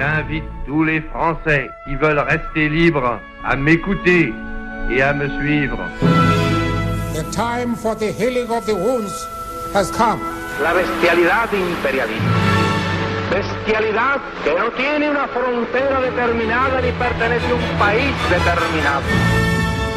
J'invite 0.00 0.44
tous 0.66 0.82
les 0.82 1.02
Français 1.02 1.70
qui 1.84 1.94
veulent 1.94 2.20
rester 2.20 2.70
libres 2.70 3.20
à 3.44 3.54
m'écouter 3.54 4.32
et 4.90 5.02
à 5.02 5.12
me 5.12 5.28
suivre. 5.38 5.76
The 7.12 7.22
time 7.30 7.76
for 7.76 7.94
the 7.94 8.10
healing 8.10 8.48
of 8.50 8.64
the 8.64 8.74
wounds 8.74 9.12
has 9.74 9.90
come. 9.90 10.20
La 10.62 10.72
bestialidad 10.72 11.52
imperialista. 11.52 12.24
Bestialidad 13.30 14.20
que 14.42 14.54
no 14.58 14.70
tiene 14.70 15.10
una 15.10 15.28
frontera 15.28 16.00
determinada 16.00 16.80
ni 16.80 16.92
pertenece 16.92 17.44
a 17.44 17.54
un 17.56 17.78
país 17.78 18.14
determinado. 18.30 19.04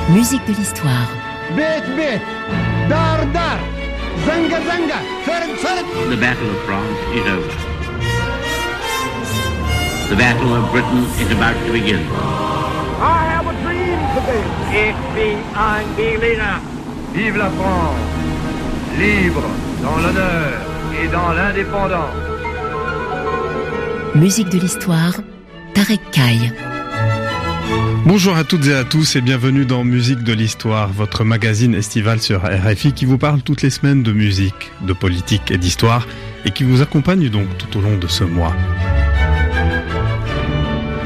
Musique 0.10 0.46
de 0.48 0.52
l'histoire. 0.52 1.08
Bête, 1.56 1.88
bête, 1.96 2.22
dar, 2.90 3.26
dar, 3.32 3.58
zanga, 4.26 4.60
zanga, 4.68 5.00
fer, 5.24 5.44
fer. 5.64 6.10
The 6.10 6.18
battle 6.18 6.50
of 6.50 6.60
France 6.66 7.00
is 7.16 7.26
over. 7.26 7.73
The 10.14 10.20
Battle 10.20 10.54
of 10.54 10.72
Britain 10.72 11.06
is 11.20 11.32
about 11.32 11.56
to 11.66 11.74
begin. 11.74 11.98
I 13.02 13.26
have 13.34 13.48
a 13.48 13.54
dream 13.64 13.98
today. 14.14 14.94
Berliner. 15.98 16.62
Vive 17.16 17.38
la 17.38 17.50
France, 17.50 17.98
libre 19.00 19.42
dans 19.82 19.98
l'honneur 19.98 20.54
et 21.02 21.08
dans 21.08 21.34
l'indépendance. 21.34 22.14
Musique 24.14 24.50
de 24.50 24.60
l'histoire. 24.60 25.16
Tarek 25.74 26.02
Kaye. 26.12 26.54
Bonjour 28.06 28.38
à 28.38 28.44
toutes 28.44 28.68
et 28.68 28.76
à 28.76 28.84
tous 28.84 29.16
et 29.16 29.22
bienvenue 29.22 29.66
dans 29.66 29.84
Musique 29.84 30.24
de 30.24 30.34
l'Histoire, 30.34 30.90
votre 30.90 31.24
magazine 31.24 31.74
estival 31.74 32.22
sur 32.22 32.44
RFI 32.44 32.94
qui 32.94 33.06
vous 33.06 33.18
parle 33.18 33.42
toutes 33.42 33.64
les 33.64 33.72
semaines 33.72 34.04
de 34.04 34.12
musique, 34.12 34.72
de 34.82 34.94
politique 34.94 35.50
et 35.50 35.58
d'histoire 35.58 36.08
et 36.46 36.52
qui 36.52 36.66
vous 36.66 36.84
accompagne 36.84 37.30
donc 37.30 37.48
tout 37.58 37.80
au 37.80 37.82
long 37.82 37.98
de 37.98 38.06
ce 38.06 38.24
mois. 38.24 38.54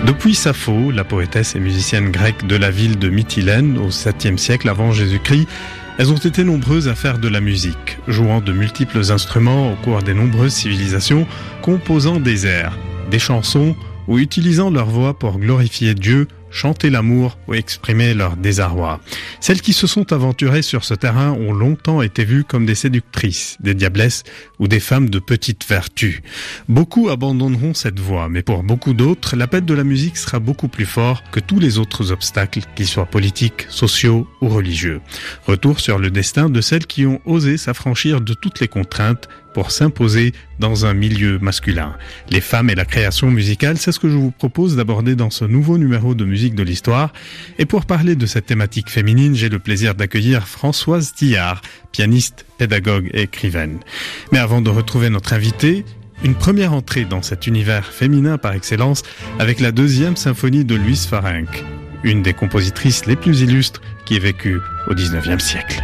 Depuis 0.07 0.35
Sappho, 0.35 0.89
la 0.91 1.03
poétesse 1.03 1.57
et 1.57 1.59
musicienne 1.59 2.11
grecque 2.11 2.47
de 2.47 2.55
la 2.55 2.71
ville 2.71 2.97
de 2.97 3.09
Mytilène 3.09 3.77
au 3.77 3.89
7e 3.89 4.37
siècle 4.37 4.69
avant 4.69 4.93
Jésus-Christ, 4.93 5.49
elles 5.97 6.13
ont 6.13 6.17
été 6.17 6.45
nombreuses 6.45 6.87
à 6.87 6.95
faire 6.95 7.19
de 7.19 7.27
la 7.27 7.41
musique, 7.41 7.97
jouant 8.07 8.39
de 8.39 8.53
multiples 8.53 9.11
instruments 9.11 9.73
au 9.73 9.75
cours 9.75 10.03
des 10.03 10.13
nombreuses 10.13 10.53
civilisations, 10.53 11.27
composant 11.61 12.21
des 12.21 12.47
airs, 12.47 12.77
des 13.11 13.19
chansons 13.19 13.75
ou 14.07 14.17
utilisant 14.17 14.69
leur 14.69 14.85
voix 14.85 15.13
pour 15.19 15.39
glorifier 15.39 15.93
Dieu, 15.93 16.29
chanter 16.57 16.89
l'amour 16.89 17.37
ou 17.47 17.53
exprimer 17.53 18.15
leur 18.15 18.35
désarroi. 18.35 18.99
Celles 19.39 19.61
qui 19.61 19.73
se 19.73 19.85
sont 19.85 20.11
aventurées 20.11 20.63
sur 20.63 20.83
ce 20.83 20.95
terrain 20.95 21.31
ont 21.31 21.53
longtemps 21.53 22.01
été 22.01 22.25
vues 22.25 22.43
comme 22.43 22.65
des 22.65 22.73
séductrices, 22.73 23.57
des 23.59 23.75
diablesses 23.75 24.23
ou 24.57 24.67
des 24.67 24.79
femmes 24.79 25.09
de 25.09 25.19
petite 25.19 25.67
vertu. 25.69 26.23
Beaucoup 26.67 27.09
abandonneront 27.09 27.75
cette 27.75 27.99
voie, 27.99 28.27
mais 28.27 28.41
pour 28.41 28.63
beaucoup 28.63 28.95
d'autres, 28.95 29.35
l'appel 29.35 29.65
de 29.65 29.73
la 29.75 29.83
musique 29.83 30.17
sera 30.17 30.39
beaucoup 30.39 30.67
plus 30.67 30.87
fort 30.87 31.21
que 31.31 31.39
tous 31.39 31.59
les 31.59 31.77
autres 31.77 32.11
obstacles, 32.11 32.61
qu'ils 32.75 32.87
soient 32.87 33.05
politiques, 33.05 33.67
sociaux 33.69 34.27
ou 34.41 34.49
religieux. 34.49 34.99
Retour 35.45 35.79
sur 35.79 35.99
le 35.99 36.09
destin 36.09 36.49
de 36.49 36.61
celles 36.61 36.87
qui 36.87 37.05
ont 37.05 37.21
osé 37.25 37.57
s'affranchir 37.57 38.19
de 38.19 38.33
toutes 38.33 38.59
les 38.59 38.67
contraintes 38.67 39.29
pour 39.57 39.71
s'imposer 39.71 40.33
dans 40.59 40.85
un 40.85 40.93
milieu 40.93 41.39
masculin. 41.39 41.95
Les 42.29 42.41
femmes 42.41 42.69
et 42.69 42.75
la 42.75 42.85
création 42.85 43.31
musicale, 43.31 43.79
c'est 43.79 43.91
ce 43.91 43.97
que 43.97 44.07
je 44.07 44.15
vous 44.15 44.29
propose 44.29 44.75
d'aborder 44.75 45.15
dans 45.15 45.31
ce 45.31 45.45
nouveau 45.45 45.79
numéro 45.79 46.13
de 46.13 46.25
musique 46.25 46.53
de 46.53 46.61
l'histoire. 46.61 47.11
Et 47.57 47.65
pour 47.65 47.87
parler 47.87 48.15
de 48.15 48.27
cette 48.27 48.45
thématique 48.45 48.87
féminine, 48.87 49.33
j'ai 49.33 49.49
le 49.49 49.57
plaisir 49.57 49.95
d'accueillir 49.95 50.47
Françoise 50.47 51.11
Tillard, 51.11 51.63
pianiste, 51.91 52.45
pédagogue 52.59 53.09
et 53.15 53.23
écrivaine. 53.23 53.79
Mais 54.31 54.37
avant 54.37 54.61
de 54.61 54.69
retrouver 54.69 55.09
notre 55.09 55.33
invitée, 55.33 55.85
une 56.23 56.35
première 56.35 56.73
entrée 56.73 57.05
dans 57.05 57.23
cet 57.23 57.47
univers 57.47 57.87
féminin 57.87 58.37
par 58.37 58.53
excellence 58.53 59.01
avec 59.39 59.59
la 59.59 59.71
deuxième 59.71 60.17
symphonie 60.17 60.65
de 60.65 60.75
Louise 60.75 61.07
Farenc, 61.07 61.49
une 62.03 62.21
des 62.21 62.33
compositrices 62.33 63.07
les 63.07 63.15
plus 63.15 63.41
illustres 63.41 63.81
qui 64.05 64.17
ait 64.17 64.19
vécu 64.19 64.59
au 64.87 64.93
19e 64.93 65.39
siècle. 65.39 65.81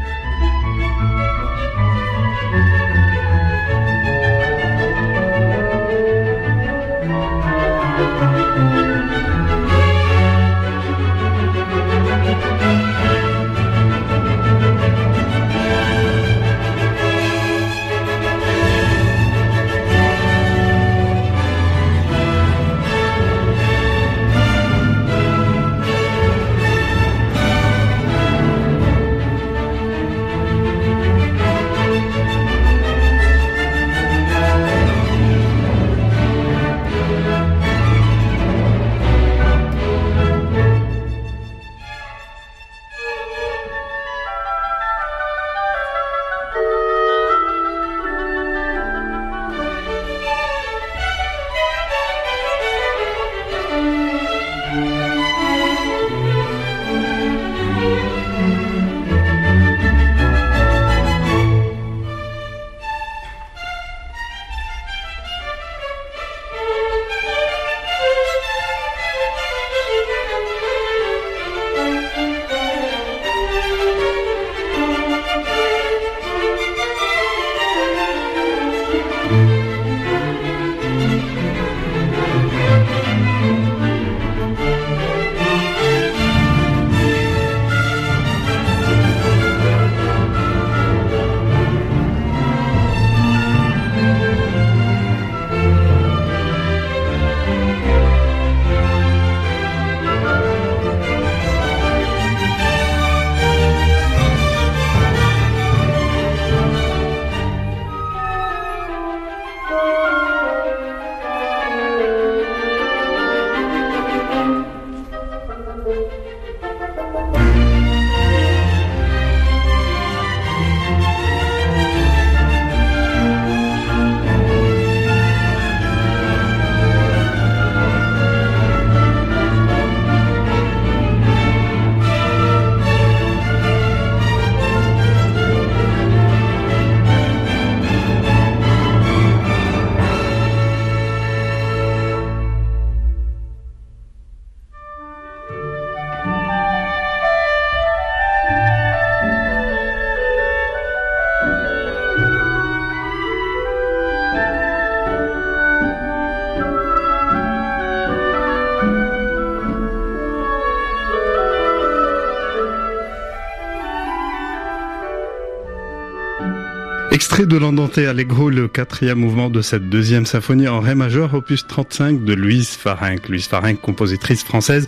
Extrait 167.44 167.60
de 167.60 167.62
l'Andante 167.62 167.98
Allegro, 167.98 168.50
le 168.50 168.70
quatrième 168.70 169.18
mouvement 169.18 169.50
de 169.50 169.62
cette 169.62 169.90
deuxième 169.90 170.26
symphonie 170.26 170.70
en 170.70 170.80
ré 170.80 170.96
majeur, 170.96 171.34
opus 171.34 171.68
35 171.68 172.24
de 172.24 172.34
Louise 172.34 172.70
Farinck. 172.70 173.28
Louise 173.28 173.48
Farinck, 173.48 173.82
compositrice 173.82 174.46
française, 174.46 174.86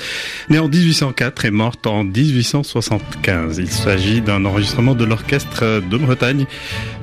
née 0.49 0.59
en 0.59 0.69
1804 0.69 1.43
et 1.43 1.51
morte 1.51 1.85
en 1.85 2.05
1875. 2.05 3.57
Il 3.57 3.69
s'agit 3.69 4.21
d'un 4.21 4.45
enregistrement 4.45 4.95
de 4.95 5.03
l'orchestre 5.03 5.81
de 5.81 5.97
Bretagne, 5.97 6.45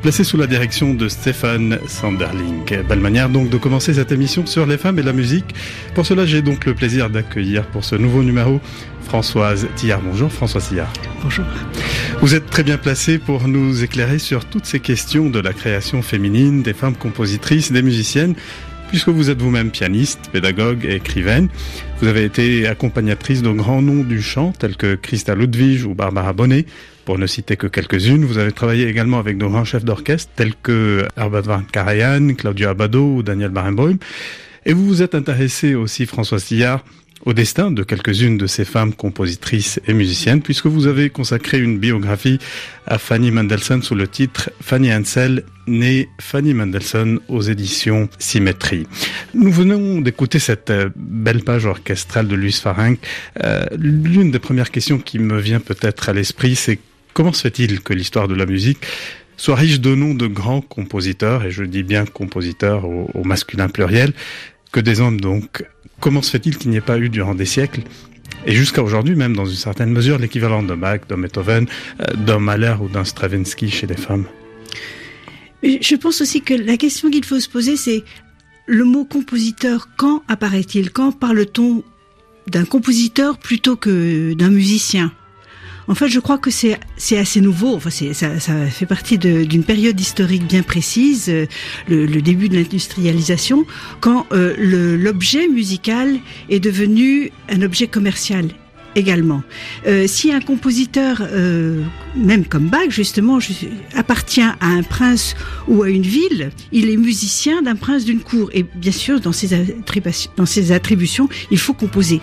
placé 0.01 0.25
sous 0.25 0.39
la 0.39 0.47
direction 0.47 0.95
de 0.95 1.09
Stéphane 1.09 1.79
Sanderling. 1.87 2.65
Belle 2.89 3.01
manière 3.01 3.29
donc 3.29 3.51
de 3.51 3.59
commencer 3.59 3.93
cette 3.93 4.13
émission 4.13 4.47
sur 4.47 4.65
les 4.65 4.79
femmes 4.79 4.99
et 5.01 5.03
la 5.03 5.13
musique. 5.13 5.55
Pour 5.95 6.07
cela, 6.07 6.25
j'ai 6.25 6.41
donc 6.41 6.65
le 6.65 6.73
plaisir 6.73 7.11
d'accueillir 7.11 7.67
pour 7.67 7.85
ce 7.85 7.97
nouveau 7.97 8.23
numéro 8.23 8.59
Françoise 9.05 9.69
Tillard. 9.77 10.01
Bonjour 10.03 10.31
Françoise 10.33 10.69
Tillard. 10.69 10.93
Bonjour. 11.23 11.45
Vous 12.21 12.35
êtes 12.35 12.47
très 12.47 12.63
bien 12.63 12.79
placée 12.79 13.19
pour 13.19 13.49
nous 13.49 13.83
éclairer 13.85 14.19
sur 14.19 14.45
toutes 14.45 14.65
ces 14.65 14.81
questions 14.81 15.31
de 15.31 15.39
la 15.39 15.53
création 15.53 16.03
féminine, 16.03 16.63
des 16.63 16.73
femmes 16.73 16.97
compositrices, 16.97 17.73
des 17.73 17.83
musiciennes, 17.83 18.35
puisque 18.89 19.09
vous 19.09 19.31
êtes 19.31 19.41
vous-même 19.41 19.71
pianiste, 19.71 20.31
pédagogue 20.33 20.85
et 20.85 20.97
écrivaine. 20.97 21.49
Vous 22.01 22.09
avez 22.09 22.25
été 22.25 22.67
accompagnatrice 22.67 23.43
de 23.43 23.51
grands 23.51 23.83
noms 23.83 24.05
du 24.05 24.21
chant 24.21 24.53
tels 24.53 24.77
que 24.77 24.95
Christa 24.95 25.35
Ludwig 25.35 25.85
ou 25.87 25.95
Barbara 25.95 26.33
Bonnet. 26.33 26.67
Pour 27.05 27.19
ne 27.19 27.27
citer 27.27 27.57
que 27.57 27.67
quelques-unes, 27.67 28.25
vous 28.25 28.39
avez 28.39 28.53
travaillé 28.53 28.87
également 28.87 29.19
avec 29.19 29.39
de 29.39 29.47
grands 29.47 29.65
chefs 29.65 29.85
d'orchestre 29.85 30.31
tels 30.37 30.55
que 30.63 31.07
Herbert 31.17 31.43
van 31.43 31.63
Karajan, 31.63 32.35
Claudio 32.35 32.69
Abbado 32.69 33.17
ou 33.17 33.23
Daniel 33.23 33.51
Barenboim. 33.51 33.97
Et 34.65 34.73
vous 34.73 34.87
vous 34.87 35.03
êtes 35.03 35.17
intéressé 35.17 35.75
aussi, 35.75 36.07
François 36.07 36.39
Sillard, 36.39 36.85
au 37.25 37.33
destin 37.33 37.71
de 37.71 37.83
quelques-unes 37.83 38.39
de 38.39 38.47
ces 38.47 38.65
femmes 38.65 38.93
compositrices 38.95 39.81
et 39.87 39.95
musiciennes, 39.95 40.43
puisque 40.43 40.67
vous 40.67 40.87
avez 40.87 41.11
consacré 41.11 41.61
une 41.61 41.79
biographie 41.79 42.39
à 42.87 42.99
Fanny 42.99 43.31
Mendelssohn 43.31 43.83
sous 43.83 43.95
le 43.95 44.09
titre 44.09 44.51
Fanny 44.61 44.93
Hansel, 44.93 45.45
née 45.67 46.09
Fanny 46.21 46.55
Mendelssohn 46.55 47.21
aux 47.29 47.43
éditions 47.43 48.09
Symétrie. 48.19 48.87
Nous 49.35 49.53
venons 49.53 50.01
d'écouter 50.01 50.41
cette 50.41 50.71
euh, 50.71 50.91
belle 50.97 51.45
page 51.45 51.67
orchestrale 51.67 52.27
de 52.27 52.35
Louis 52.35 52.53
Farinck. 52.53 52.99
Euh, 53.45 53.65
L'une 53.79 54.33
des 54.33 54.41
premières 54.41 54.71
questions 54.71 54.99
qui 54.99 55.19
me 55.19 55.39
vient 55.39 55.61
peut-être 55.61 56.09
à 56.09 56.13
l'esprit, 56.13 56.57
c'est 56.57 56.79
comment 57.15 57.33
se 57.33 57.43
fait-il 57.43 57.81
que 57.81 57.93
l'histoire 57.93 58.27
de 58.27 58.35
la 58.35 58.47
musique 58.47 58.79
soit 59.37 59.57
riche 59.57 59.81
de 59.81 59.95
noms 59.95 60.15
de 60.15 60.27
grands 60.27 60.61
compositeurs, 60.61 61.45
et 61.45 61.51
je 61.51 61.65
dis 61.65 61.83
bien 61.83 62.05
compositeurs 62.05 62.85
au 62.85 63.25
masculin 63.25 63.69
pluriel, 63.69 64.13
que 64.73 64.81
des 64.81 65.01
hommes 65.01 65.21
donc 65.21 65.65
Comment 66.03 66.21
se 66.21 66.31
fait-il 66.31 66.59
qu'il 66.59 66.71
n'y 66.73 66.77
ait 66.77 66.81
pas 66.81 66.99
eu 66.99 67.09
durant 67.09 67.37
des 67.37 67.45
siècles 67.45 67.83
et 68.45 68.55
jusqu'à 68.55 68.83
aujourd'hui, 68.83 69.15
même 69.15 69.37
dans 69.37 69.45
une 69.45 69.55
certaine 69.55 69.91
mesure, 69.91 70.19
l'équivalent 70.19 70.65
d'un 70.65 70.77
Bach, 70.77 71.03
d'un 71.09 71.17
Beethoven, 71.17 71.69
euh, 72.01 72.15
d'un 72.15 72.41
Mahler 72.41 72.75
ou 72.81 72.89
d'un 72.89 73.05
Stravinsky 73.05 73.71
chez 73.71 73.87
les 73.87 73.97
femmes? 73.97 74.25
Je 75.63 75.95
pense 75.95 76.21
aussi 76.21 76.41
que 76.41 76.55
la 76.55 76.77
question 76.77 77.09
qu'il 77.09 77.25
faut 77.25 77.39
se 77.39 77.49
poser, 77.49 77.77
c'est 77.77 78.03
le 78.67 78.85
mot 78.85 79.05
compositeur, 79.05 79.91
quand 79.97 80.25
apparaît-il? 80.27 80.91
Quand 80.91 81.13
parle-t-on 81.13 81.85
d'un 82.49 82.65
compositeur 82.65 83.39
plutôt 83.39 83.77
que 83.77 84.33
d'un 84.35 84.51
musicien? 84.51 85.13
En 85.89 85.95
fait, 85.95 86.09
je 86.09 86.21
crois 86.21 86.39
que 86.39 86.51
c'est 86.51 86.79
assez 87.19 87.41
nouveau. 87.41 87.75
Enfin, 87.75 87.91
ça, 87.91 88.67
fait 88.71 88.87
partie 88.87 89.19
d'une 89.19 89.65
période 89.65 89.99
historique 90.01 90.47
bien 90.47 90.63
précise, 90.63 91.29
euh, 91.29 91.47
le, 91.89 92.23
début 92.23 92.49
de 92.49 92.55
l'industrialisation, 92.57 93.67
quand 94.01 94.27
euh, 94.33 94.55
l'objet 94.97 95.49
musical 95.49 96.19
est 96.49 96.61
devenu 96.61 97.31
un 97.49 97.63
objet 97.63 97.87
commercial 97.87 98.49
également. 98.95 99.43
Euh, 99.87 100.07
si 100.07 100.33
un 100.33 100.41
compositeur, 100.41 101.23
même 102.15 102.45
comme 102.45 102.69
Bach 102.69 102.91
justement, 102.91 103.39
appartient 103.95 104.43
à 104.43 104.57
un 104.61 104.83
prince 104.83 105.35
ou 105.67 105.83
à 105.83 105.89
une 105.89 106.03
ville, 106.03 106.51
il 106.73 106.91
est 106.91 106.97
musicien 106.97 107.63
d'un 107.63 107.77
prince 107.77 108.05
d'une 108.05 108.21
cour. 108.21 108.51
Et 108.53 108.65
bien 108.75 108.93
sûr, 108.93 109.21
dans 109.21 109.33
ses 109.33 110.73
attributions, 110.73 111.29
il 111.51 111.59
faut 111.59 111.75
composer. 111.75 112.21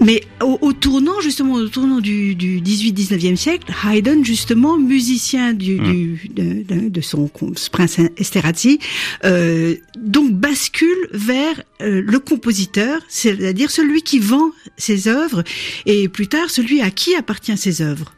Mais 0.00 0.22
au, 0.40 0.58
au, 0.62 0.72
tournant, 0.72 1.20
justement, 1.20 1.54
au 1.54 1.68
tournant 1.68 2.00
du, 2.00 2.34
du 2.34 2.60
18-19e 2.60 3.36
siècle, 3.36 3.72
Haydn, 3.86 4.24
justement, 4.24 4.78
musicien 4.78 5.52
du, 5.52 5.78
mmh. 5.78 5.92
du 5.92 6.30
de, 6.34 6.88
de, 6.88 7.00
son 7.00 7.28
prince 7.72 7.98
Esterhazy, 8.16 8.78
euh, 9.24 9.76
donc 9.98 10.32
bascule 10.32 11.08
vers 11.12 11.62
euh, 11.82 12.02
le 12.04 12.18
compositeur, 12.18 13.02
c'est-à-dire 13.08 13.70
celui 13.70 14.02
qui 14.02 14.18
vend 14.18 14.50
ses 14.78 15.08
œuvres, 15.08 15.44
et 15.84 16.08
plus 16.08 16.28
tard 16.28 16.48
celui 16.48 16.80
à 16.80 16.90
qui 16.90 17.14
appartient 17.14 17.56
ses 17.58 17.82
œuvres. 17.82 18.14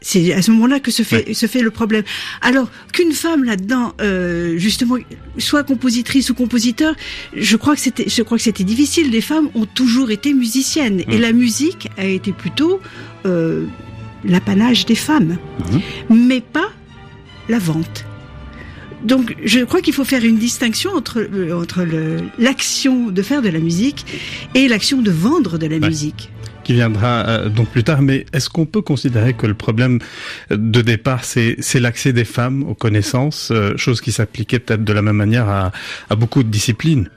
C'est 0.00 0.32
à 0.32 0.42
ce 0.42 0.52
moment-là 0.52 0.78
que 0.78 0.92
se 0.92 1.02
fait 1.02 1.34
se 1.34 1.46
fait 1.46 1.60
le 1.60 1.70
problème. 1.70 2.04
Alors 2.40 2.70
qu'une 2.92 3.12
femme 3.12 3.42
là-dedans, 3.42 3.94
euh, 4.00 4.56
justement, 4.56 4.96
soit 5.38 5.64
compositrice 5.64 6.30
ou 6.30 6.34
compositeur, 6.34 6.94
je 7.34 7.56
crois 7.56 7.74
que 7.74 7.80
c'était, 7.80 8.08
je 8.08 8.22
crois 8.22 8.38
que 8.38 8.44
c'était 8.44 8.64
difficile. 8.64 9.10
Les 9.10 9.20
femmes 9.20 9.48
ont 9.54 9.66
toujours 9.66 10.10
été 10.12 10.32
musiciennes 10.34 10.98
mmh. 10.98 11.12
et 11.12 11.18
la 11.18 11.32
musique 11.32 11.88
a 11.98 12.04
été 12.04 12.32
plutôt 12.32 12.80
euh, 13.26 13.66
l'apanage 14.24 14.86
des 14.86 14.94
femmes, 14.94 15.36
mmh. 15.72 16.14
mais 16.14 16.40
pas 16.40 16.70
la 17.48 17.58
vente. 17.58 18.04
Donc, 19.02 19.36
je 19.44 19.60
crois 19.60 19.80
qu'il 19.80 19.94
faut 19.94 20.04
faire 20.04 20.24
une 20.24 20.38
distinction 20.38 20.90
entre 20.92 21.18
euh, 21.18 21.60
entre 21.60 21.84
l'action 22.38 23.10
de 23.10 23.22
faire 23.22 23.42
de 23.42 23.48
la 23.48 23.60
musique 23.60 24.06
et 24.54 24.68
l'action 24.68 25.02
de 25.02 25.10
vendre 25.10 25.58
de 25.58 25.66
la 25.66 25.78
ouais. 25.78 25.88
musique 25.88 26.30
qui 26.68 26.74
viendra 26.74 27.26
euh, 27.26 27.48
donc 27.48 27.70
plus 27.70 27.82
tard. 27.82 28.02
Mais 28.02 28.26
est-ce 28.34 28.50
qu'on 28.50 28.66
peut 28.66 28.82
considérer 28.82 29.32
que 29.32 29.46
le 29.46 29.54
problème 29.54 30.00
de 30.50 30.82
départ, 30.82 31.24
c'est 31.24 31.80
l'accès 31.80 32.12
des 32.12 32.26
femmes 32.26 32.62
aux 32.64 32.74
connaissances, 32.74 33.48
euh, 33.50 33.74
chose 33.78 34.02
qui 34.02 34.12
s'appliquait 34.12 34.58
peut-être 34.58 34.84
de 34.84 34.92
la 34.92 35.00
même 35.00 35.16
manière 35.16 35.48
à, 35.48 35.72
à 36.10 36.14
beaucoup 36.14 36.42
de 36.42 36.50
disciplines? 36.50 37.08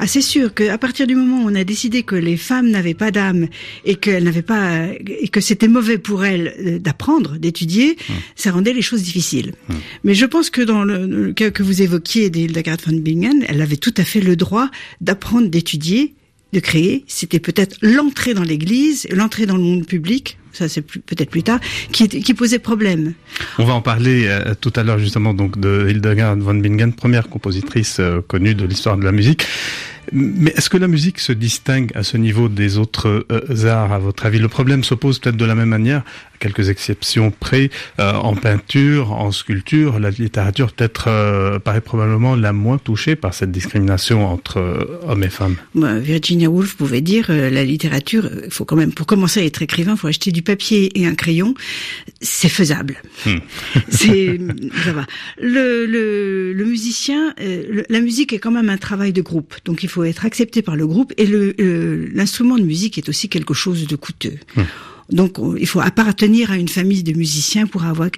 Ah, 0.00 0.08
c'est 0.08 0.20
sûr 0.20 0.52
qu'à 0.52 0.78
partir 0.78 1.06
du 1.06 1.14
moment 1.14 1.44
où 1.44 1.48
on 1.48 1.54
a 1.54 1.62
décidé 1.62 2.02
que 2.02 2.16
les 2.16 2.36
femmes 2.36 2.70
n'avaient 2.70 2.94
pas 2.94 3.12
d'âme 3.12 3.46
et 3.84 3.94
qu'elles 3.94 4.24
n'avaient 4.24 4.42
pas 4.42 4.86
et 5.06 5.28
que 5.28 5.40
c'était 5.40 5.68
mauvais 5.68 5.98
pour 5.98 6.24
elles 6.24 6.54
euh, 6.58 6.78
d'apprendre, 6.80 7.36
d'étudier, 7.38 7.94
mmh. 7.94 8.12
ça 8.34 8.50
rendait 8.50 8.72
les 8.72 8.82
choses 8.82 9.02
difficiles. 9.02 9.52
Mmh. 9.68 9.74
Mais 10.02 10.14
je 10.14 10.26
pense 10.26 10.50
que 10.50 10.62
dans 10.62 10.82
le, 10.82 11.06
le 11.06 11.32
cas 11.34 11.52
que 11.52 11.62
vous 11.62 11.82
évoquiez 11.82 12.30
d'Hildegard 12.30 12.78
von 12.84 12.96
Bingen, 12.96 13.44
elle 13.46 13.62
avait 13.62 13.76
tout 13.76 13.94
à 13.96 14.02
fait 14.02 14.20
le 14.20 14.34
droit 14.34 14.68
d'apprendre, 15.00 15.48
d'étudier 15.48 16.16
de 16.52 16.60
créer, 16.60 17.04
c'était 17.06 17.40
peut-être 17.40 17.76
l'entrée 17.82 18.34
dans 18.34 18.42
l'Église, 18.42 19.06
l'entrée 19.10 19.46
dans 19.46 19.56
le 19.56 19.62
monde 19.62 19.86
public, 19.86 20.38
ça 20.52 20.68
c'est 20.68 20.82
peut-être 20.82 21.30
plus 21.30 21.42
tard, 21.42 21.60
qui, 21.92 22.34
posait 22.34 22.58
problème. 22.58 23.12
On 23.58 23.64
va 23.64 23.74
en 23.74 23.82
parler 23.82 24.26
euh, 24.26 24.54
tout 24.60 24.72
à 24.76 24.82
l'heure 24.82 24.98
justement 24.98 25.34
donc 25.34 25.58
de 25.58 25.86
Hildegard 25.88 26.36
von 26.36 26.54
Bingen, 26.54 26.92
première 26.92 27.28
compositrice 27.28 27.98
euh, 28.00 28.20
connue 28.26 28.54
de 28.54 28.64
l'histoire 28.64 28.96
de 28.96 29.04
la 29.04 29.12
musique. 29.12 29.44
Mais 30.12 30.52
est-ce 30.56 30.70
que 30.70 30.78
la 30.78 30.88
musique 30.88 31.18
se 31.18 31.32
distingue 31.32 31.92
à 31.94 32.02
ce 32.02 32.16
niveau 32.16 32.48
des 32.48 32.78
autres 32.78 33.26
euh, 33.30 33.66
arts, 33.66 33.92
à 33.92 33.98
votre 33.98 34.24
avis? 34.24 34.38
Le 34.38 34.48
problème 34.48 34.82
se 34.82 34.94
pose 34.94 35.18
peut-être 35.18 35.36
de 35.36 35.44
la 35.44 35.54
même 35.54 35.68
manière, 35.68 36.02
quelques 36.38 36.68
exceptions 36.68 37.30
près, 37.30 37.70
euh, 37.98 38.12
en 38.12 38.34
peinture, 38.34 39.12
en 39.12 39.32
sculpture. 39.32 39.98
La 39.98 40.10
littérature 40.10 40.72
peut-être 40.72 41.08
euh, 41.08 41.58
paraît 41.58 41.80
probablement 41.80 42.36
la 42.36 42.52
moins 42.52 42.78
touchée 42.78 43.16
par 43.16 43.34
cette 43.34 43.50
discrimination 43.50 44.26
entre 44.26 44.58
euh, 44.58 45.00
hommes 45.06 45.22
et 45.22 45.28
femmes. 45.28 45.56
Bah, 45.74 45.98
Virginia 45.98 46.48
Woolf 46.48 46.76
pouvait 46.76 47.00
dire 47.00 47.26
euh, 47.30 47.50
la 47.50 47.64
littérature, 47.64 48.28
il 48.44 48.50
faut 48.50 48.64
quand 48.64 48.76
même, 48.76 48.92
pour 48.92 49.06
commencer 49.06 49.40
à 49.40 49.44
être 49.44 49.62
écrivain, 49.62 49.92
il 49.92 49.98
faut 49.98 50.06
acheter 50.06 50.32
du 50.32 50.42
papier 50.42 50.98
et 50.98 51.06
un 51.06 51.14
crayon. 51.14 51.54
C'est 52.20 52.48
faisable. 52.48 53.02
Hmm. 53.26 53.38
C'est 53.88 54.40
ça 54.84 54.92
va. 54.92 55.06
Le, 55.40 55.86
le, 55.86 56.52
le 56.52 56.64
musicien, 56.64 57.34
le, 57.38 57.84
la 57.88 58.00
musique 58.00 58.32
est 58.32 58.38
quand 58.38 58.50
même 58.50 58.70
un 58.70 58.78
travail 58.78 59.12
de 59.12 59.22
groupe, 59.22 59.54
donc 59.64 59.82
il 59.82 59.88
faut 59.88 60.04
être 60.04 60.24
accepté 60.24 60.62
par 60.62 60.76
le 60.76 60.86
groupe 60.86 61.12
et 61.16 61.26
l'instrument 62.12 62.56
de 62.56 62.62
musique 62.62 62.98
est 62.98 63.08
aussi 63.08 63.28
quelque 63.28 63.54
chose 63.54 63.86
de 63.86 63.96
coûteux. 63.96 64.36
Hum. 64.56 64.66
Donc 65.10 65.38
il 65.58 65.66
faut 65.66 65.80
appartenir 65.80 66.50
à 66.50 66.56
une 66.56 66.68
famille 66.68 67.02
de 67.02 67.12
musiciens 67.12 67.66
pour 67.66 67.84
avoir, 67.84 68.10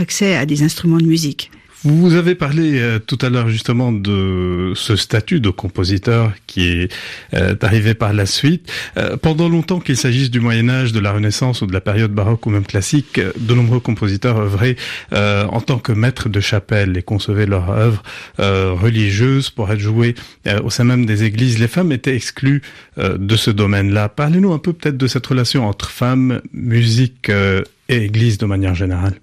accès 0.00 0.36
à 0.36 0.46
des 0.46 0.62
instruments 0.62 0.98
de 0.98 1.06
musique. 1.06 1.50
Vous 1.84 2.14
avez 2.14 2.34
parlé 2.34 2.80
euh, 2.80 2.98
tout 2.98 3.18
à 3.22 3.28
l'heure 3.28 3.48
justement 3.48 3.92
de 3.92 4.72
ce 4.74 4.96
statut 4.96 5.38
de 5.38 5.50
compositeur 5.50 6.32
qui 6.48 6.66
est 6.66 6.92
euh, 7.34 7.54
arrivé 7.62 7.94
par 7.94 8.12
la 8.12 8.26
suite. 8.26 8.68
Euh, 8.96 9.16
pendant 9.16 9.48
longtemps 9.48 9.78
qu'il 9.78 9.96
s'agisse 9.96 10.28
du 10.28 10.40
Moyen 10.40 10.68
Âge, 10.70 10.92
de 10.92 10.98
la 10.98 11.12
Renaissance 11.12 11.62
ou 11.62 11.66
de 11.66 11.72
la 11.72 11.80
période 11.80 12.10
baroque 12.10 12.46
ou 12.46 12.50
même 12.50 12.66
classique, 12.66 13.20
de 13.20 13.54
nombreux 13.54 13.78
compositeurs 13.78 14.38
œuvraient 14.38 14.74
euh, 15.12 15.44
en 15.46 15.60
tant 15.60 15.78
que 15.78 15.92
maîtres 15.92 16.28
de 16.28 16.40
chapelle 16.40 16.96
et 16.96 17.02
concevaient 17.02 17.46
leurs 17.46 17.70
œuvres 17.70 18.02
euh, 18.40 18.72
religieuses 18.72 19.50
pour 19.50 19.70
être 19.70 19.78
jouées 19.78 20.16
euh, 20.48 20.60
au 20.62 20.70
sein 20.70 20.82
même 20.82 21.06
des 21.06 21.22
églises. 21.22 21.60
Les 21.60 21.68
femmes 21.68 21.92
étaient 21.92 22.16
exclues 22.16 22.62
de 22.96 23.36
ce 23.36 23.52
domaine-là. 23.52 24.08
Parlez-nous 24.08 24.52
un 24.52 24.58
peu 24.58 24.72
peut-être 24.72 24.96
de 24.96 25.06
cette 25.06 25.26
relation 25.26 25.68
entre 25.68 25.90
femmes, 25.90 26.40
musique 26.52 27.30
et 27.30 27.96
église 27.96 28.38
de 28.38 28.46
manière 28.46 28.74
générale. 28.74 29.14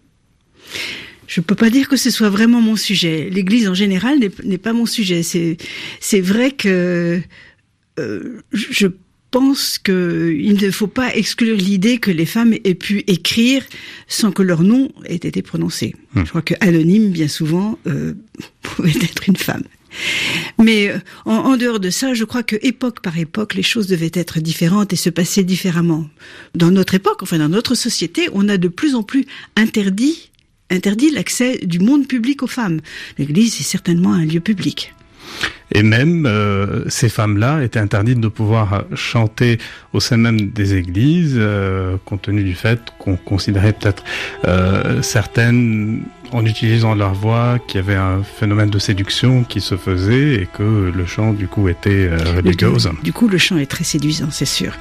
Je 1.28 1.42
peux 1.42 1.56
pas 1.56 1.70
dire 1.70 1.88
que 1.88 1.98
ce 1.98 2.10
soit 2.10 2.30
vraiment 2.30 2.62
mon 2.62 2.76
sujet. 2.76 3.30
L'Église 3.32 3.68
en 3.68 3.74
général 3.74 4.20
n'est 4.44 4.58
pas 4.58 4.74
mon 4.74 4.86
sujet. 4.86 5.24
C'est 5.24 5.58
c'est 6.00 6.22
vrai 6.22 6.52
que 6.52 7.22
euh, 8.00 8.42
je 8.52 8.88
pense 9.32 9.80
qu'il 9.80 10.58
ne 10.62 10.72
faut 10.72 10.88
pas 10.88 11.14
exclure 11.14 11.58
l'idée 11.58 11.98
que 11.98 12.12
les 12.12 12.26
femmes 12.26 12.54
aient 12.64 12.74
pu 12.74 13.04
écrire 13.08 13.64
sans 14.08 14.32
que 14.32 14.42
leur 14.42 14.64
nom 14.64 14.90
ait 15.06 15.16
été 15.16 15.42
prononcé. 15.42 15.94
Je 16.16 16.24
crois 16.24 16.42
que 16.42 16.54
anonyme, 16.62 17.10
bien 17.10 17.28
souvent, 17.28 17.78
euh, 17.86 18.14
pouvait 18.62 18.92
être 18.92 19.28
une 19.28 19.36
femme. 19.36 19.64
Mais 20.58 20.88
euh, 20.88 21.00
en, 21.26 21.34
en, 21.34 21.58
dehors 21.58 21.82
de 21.82 21.90
ça, 21.90 22.14
je 22.14 22.24
crois 22.24 22.44
que 22.44 22.56
époque 22.62 23.02
par 23.02 23.18
époque, 23.18 23.56
les 23.56 23.64
choses 23.64 23.88
devaient 23.88 24.12
être 24.14 24.40
différentes 24.40 24.94
et 24.94 24.98
se 24.98 25.10
passer 25.10 25.44
différemment. 25.44 26.08
Dans 26.54 26.72
notre 26.72 26.96
époque, 26.96 27.22
enfin 27.22 27.38
dans 27.38 27.50
notre 27.50 27.76
société, 27.76 28.30
on 28.32 28.48
a 28.48 28.58
de 28.58 28.70
plus 28.70 28.96
en 28.96 29.04
plus 29.04 29.26
interdit 29.58 30.32
interdit 30.70 31.12
l'accès 31.12 31.60
du 31.64 31.80
monde 31.80 32.08
public 32.08 32.44
aux 32.44 32.48
femmes. 32.48 32.80
L'Église 33.18 33.60
est 33.60 33.64
certainement 33.64 34.14
un 34.14 34.26
lieu 34.26 34.40
public. 34.40 34.94
Et 35.72 35.84
même 35.84 36.26
euh, 36.26 36.84
ces 36.90 37.10
femmes-là 37.10 37.64
étaient 37.64 37.80
interdites 37.80 38.20
de 38.20 38.28
pouvoir 38.28 38.86
chanter 38.94 39.58
au 39.94 40.00
sein 40.00 40.18
même 40.18 40.50
des 40.52 40.76
églises, 40.76 41.36
euh, 41.38 41.98
compte 42.06 42.24
tenu 42.24 42.44
du 42.44 42.54
fait 42.54 42.80
qu'on 43.00 43.16
considérait 43.16 43.74
peut-être 43.74 44.04
euh, 44.48 45.02
certaines, 45.02 46.04
en 46.32 46.46
utilisant 46.46 46.94
leur 46.94 47.14
voix, 47.14 47.58
qu'il 47.68 47.82
y 47.82 47.84
avait 47.84 47.96
un 47.96 48.22
phénomène 48.24 48.70
de 48.70 48.80
séduction 48.80 49.44
qui 49.44 49.60
se 49.60 49.76
faisait 49.76 50.36
et 50.36 50.48
que 50.52 50.92
le 50.96 51.06
chant 51.06 51.34
du 51.34 51.48
coup 51.48 51.68
était 51.68 52.10
religieux. 52.36 52.72
Du, 52.72 53.04
du 53.04 53.14
coup, 53.14 53.28
le 53.28 53.38
chant 53.38 53.58
est 53.58 53.66
très 53.66 53.84
séduisant, 53.84 54.30
c'est 54.32 54.46
sûr. 54.46 54.74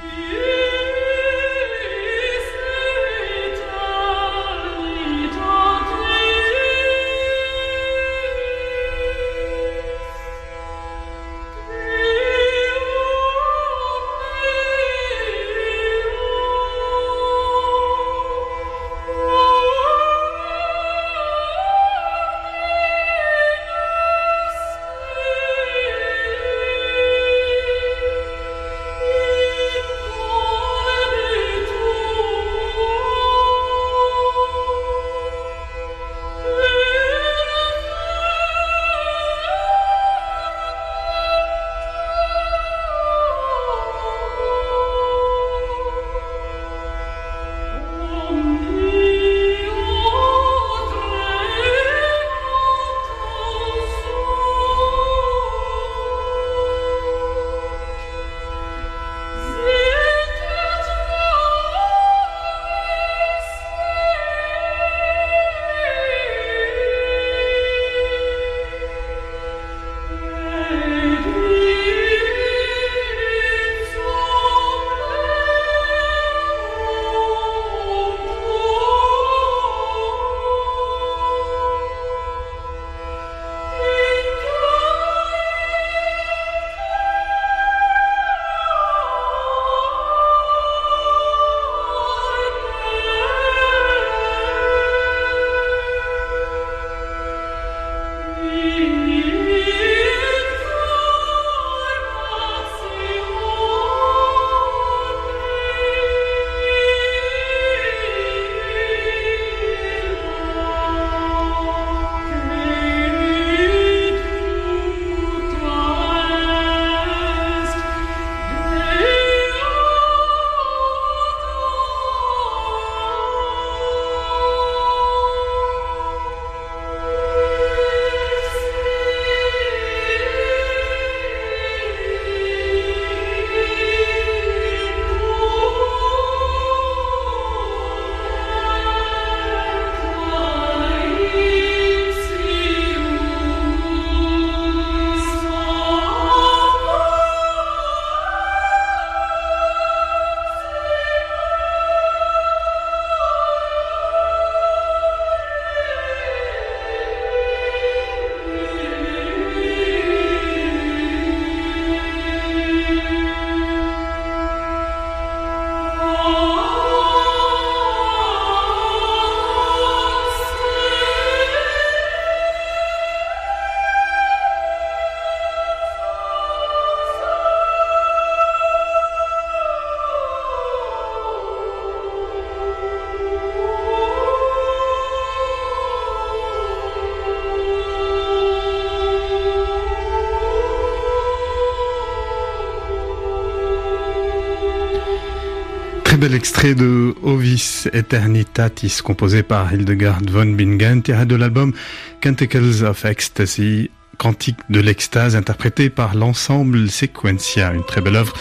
Bel 196.25 196.35
extrait 196.35 196.75
de 196.75 197.14
Ovis 197.23 197.87
Eternitatis, 197.93 199.02
composé 199.02 199.43
par 199.43 199.75
Hildegard 199.75 200.23
von 200.31 200.47
Bingen, 200.47 201.02
tiré 201.02 201.26
de 201.26 201.37
l'album 201.37 201.75
Canticles 202.23 202.83
of 202.83 203.04
Ecstasy, 203.04 203.90
Cantique 204.25 204.57
de 204.71 204.81
l'extase, 204.81 205.37
interprété 205.37 205.90
par 205.90 206.14
l'ensemble 206.14 206.88
Sequentia, 206.88 207.75
une 207.75 207.85
très 207.85 208.00
belle 208.00 208.16
œuvre 208.16 208.33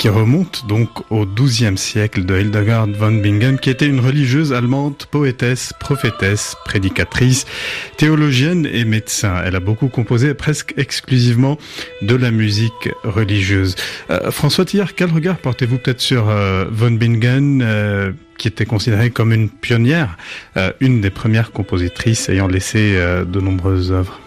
qui 0.00 0.08
remonte 0.08 0.66
donc 0.66 0.88
au 1.12 1.24
XIIe 1.26 1.78
siècle 1.78 2.24
de 2.24 2.40
Hildegard 2.40 2.88
von 2.88 3.12
Bingen, 3.12 3.56
qui 3.60 3.70
était 3.70 3.86
une 3.86 4.00
religieuse 4.00 4.52
allemande, 4.52 4.96
poétesse, 5.12 5.72
prophétesse, 5.78 6.56
prédicatrice, 6.64 7.46
théologienne 7.96 8.66
et 8.66 8.84
médecin. 8.84 9.40
Elle 9.44 9.54
a 9.54 9.60
beaucoup 9.60 9.86
composé 9.86 10.34
presque 10.34 10.74
exclusivement 10.76 11.56
de 12.02 12.16
la 12.16 12.32
musique 12.32 12.88
religieuse. 13.04 13.76
Euh, 14.10 14.32
François 14.32 14.64
Thillard, 14.64 14.96
quel 14.96 15.12
regard 15.12 15.36
portez-vous 15.36 15.78
peut-être 15.78 16.00
sur 16.00 16.30
euh, 16.30 16.64
von 16.72 16.90
Bingen 16.90 17.62
euh, 17.62 18.10
qui 18.38 18.48
était 18.48 18.66
considérée 18.66 19.10
comme 19.10 19.32
une 19.32 19.50
pionnière, 19.50 20.16
une 20.80 21.00
des 21.00 21.10
premières 21.10 21.52
compositrices 21.52 22.28
ayant 22.28 22.48
laissé 22.48 22.96
de 22.96 23.40
nombreuses 23.40 23.90
œuvres? 23.92 24.20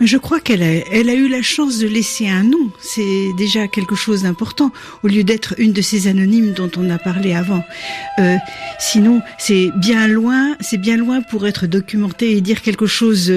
Mais 0.00 0.06
je 0.06 0.16
crois 0.16 0.40
qu'elle 0.40 0.62
a, 0.62 0.72
elle 0.92 1.08
a 1.08 1.14
eu 1.14 1.28
la 1.28 1.42
chance 1.42 1.78
de 1.78 1.86
laisser 1.86 2.28
un 2.28 2.44
nom. 2.44 2.70
C'est 2.80 3.28
déjà 3.36 3.68
quelque 3.68 3.94
chose 3.94 4.22
d'important, 4.22 4.72
au 5.02 5.08
lieu 5.08 5.24
d'être 5.24 5.54
une 5.58 5.72
de 5.72 5.82
ces 5.82 6.08
anonymes 6.08 6.52
dont 6.52 6.70
on 6.76 6.88
a 6.90 6.98
parlé 6.98 7.34
avant. 7.34 7.64
Euh, 8.18 8.36
sinon, 8.78 9.22
c'est 9.38 9.70
bien 9.76 10.06
loin, 10.06 10.56
c'est 10.60 10.78
bien 10.78 10.96
loin 10.96 11.22
pour 11.22 11.46
être 11.46 11.66
documenté 11.66 12.36
et 12.36 12.40
dire 12.40 12.62
quelque 12.62 12.86
chose 12.86 13.32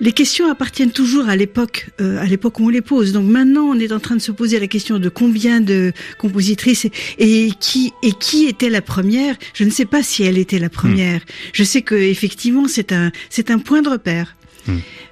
les 0.00 0.12
questions 0.12 0.50
appartiennent 0.50 0.92
toujours 0.92 1.28
à 1.28 1.36
l'époque, 1.36 1.88
euh, 2.00 2.20
à 2.20 2.24
l'époque 2.24 2.60
où 2.60 2.66
on 2.66 2.68
les 2.68 2.80
pose. 2.80 3.12
Donc 3.12 3.26
maintenant, 3.28 3.64
on 3.64 3.78
est 3.78 3.92
en 3.92 3.98
train 3.98 4.14
de 4.14 4.20
se 4.20 4.32
poser 4.32 4.60
la 4.60 4.66
question 4.66 4.98
de 4.98 5.08
combien 5.08 5.60
de 5.60 5.92
compositrices 6.18 6.86
et, 7.18 7.50
qui 7.58 7.92
et 8.02 8.12
qui 8.12 8.46
était 8.46 8.70
la 8.70 8.82
première. 8.82 9.36
Je 9.54 9.64
ne 9.64 9.70
sais 9.70 9.84
pas 9.84 10.02
si 10.02 10.22
elle 10.22 10.38
était 10.38 10.58
la 10.58 10.68
première. 10.68 11.20
Je 11.52 11.64
sais 11.64 11.82
que 11.82 11.94
effectivement, 11.94 12.68
c'est 12.68 12.92
un 12.92 13.10
c'est 13.30 13.50
un 13.50 13.58
point 13.58 13.82
de 13.82 13.88
repère. 13.88 14.36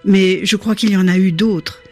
Mais 0.04 0.44
je 0.44 0.56
crois 0.56 0.74
qu'il 0.74 0.90
y 0.90 0.96
en 0.96 1.08
a 1.08 1.18
eu 1.18 1.32
d'autres. 1.32 1.82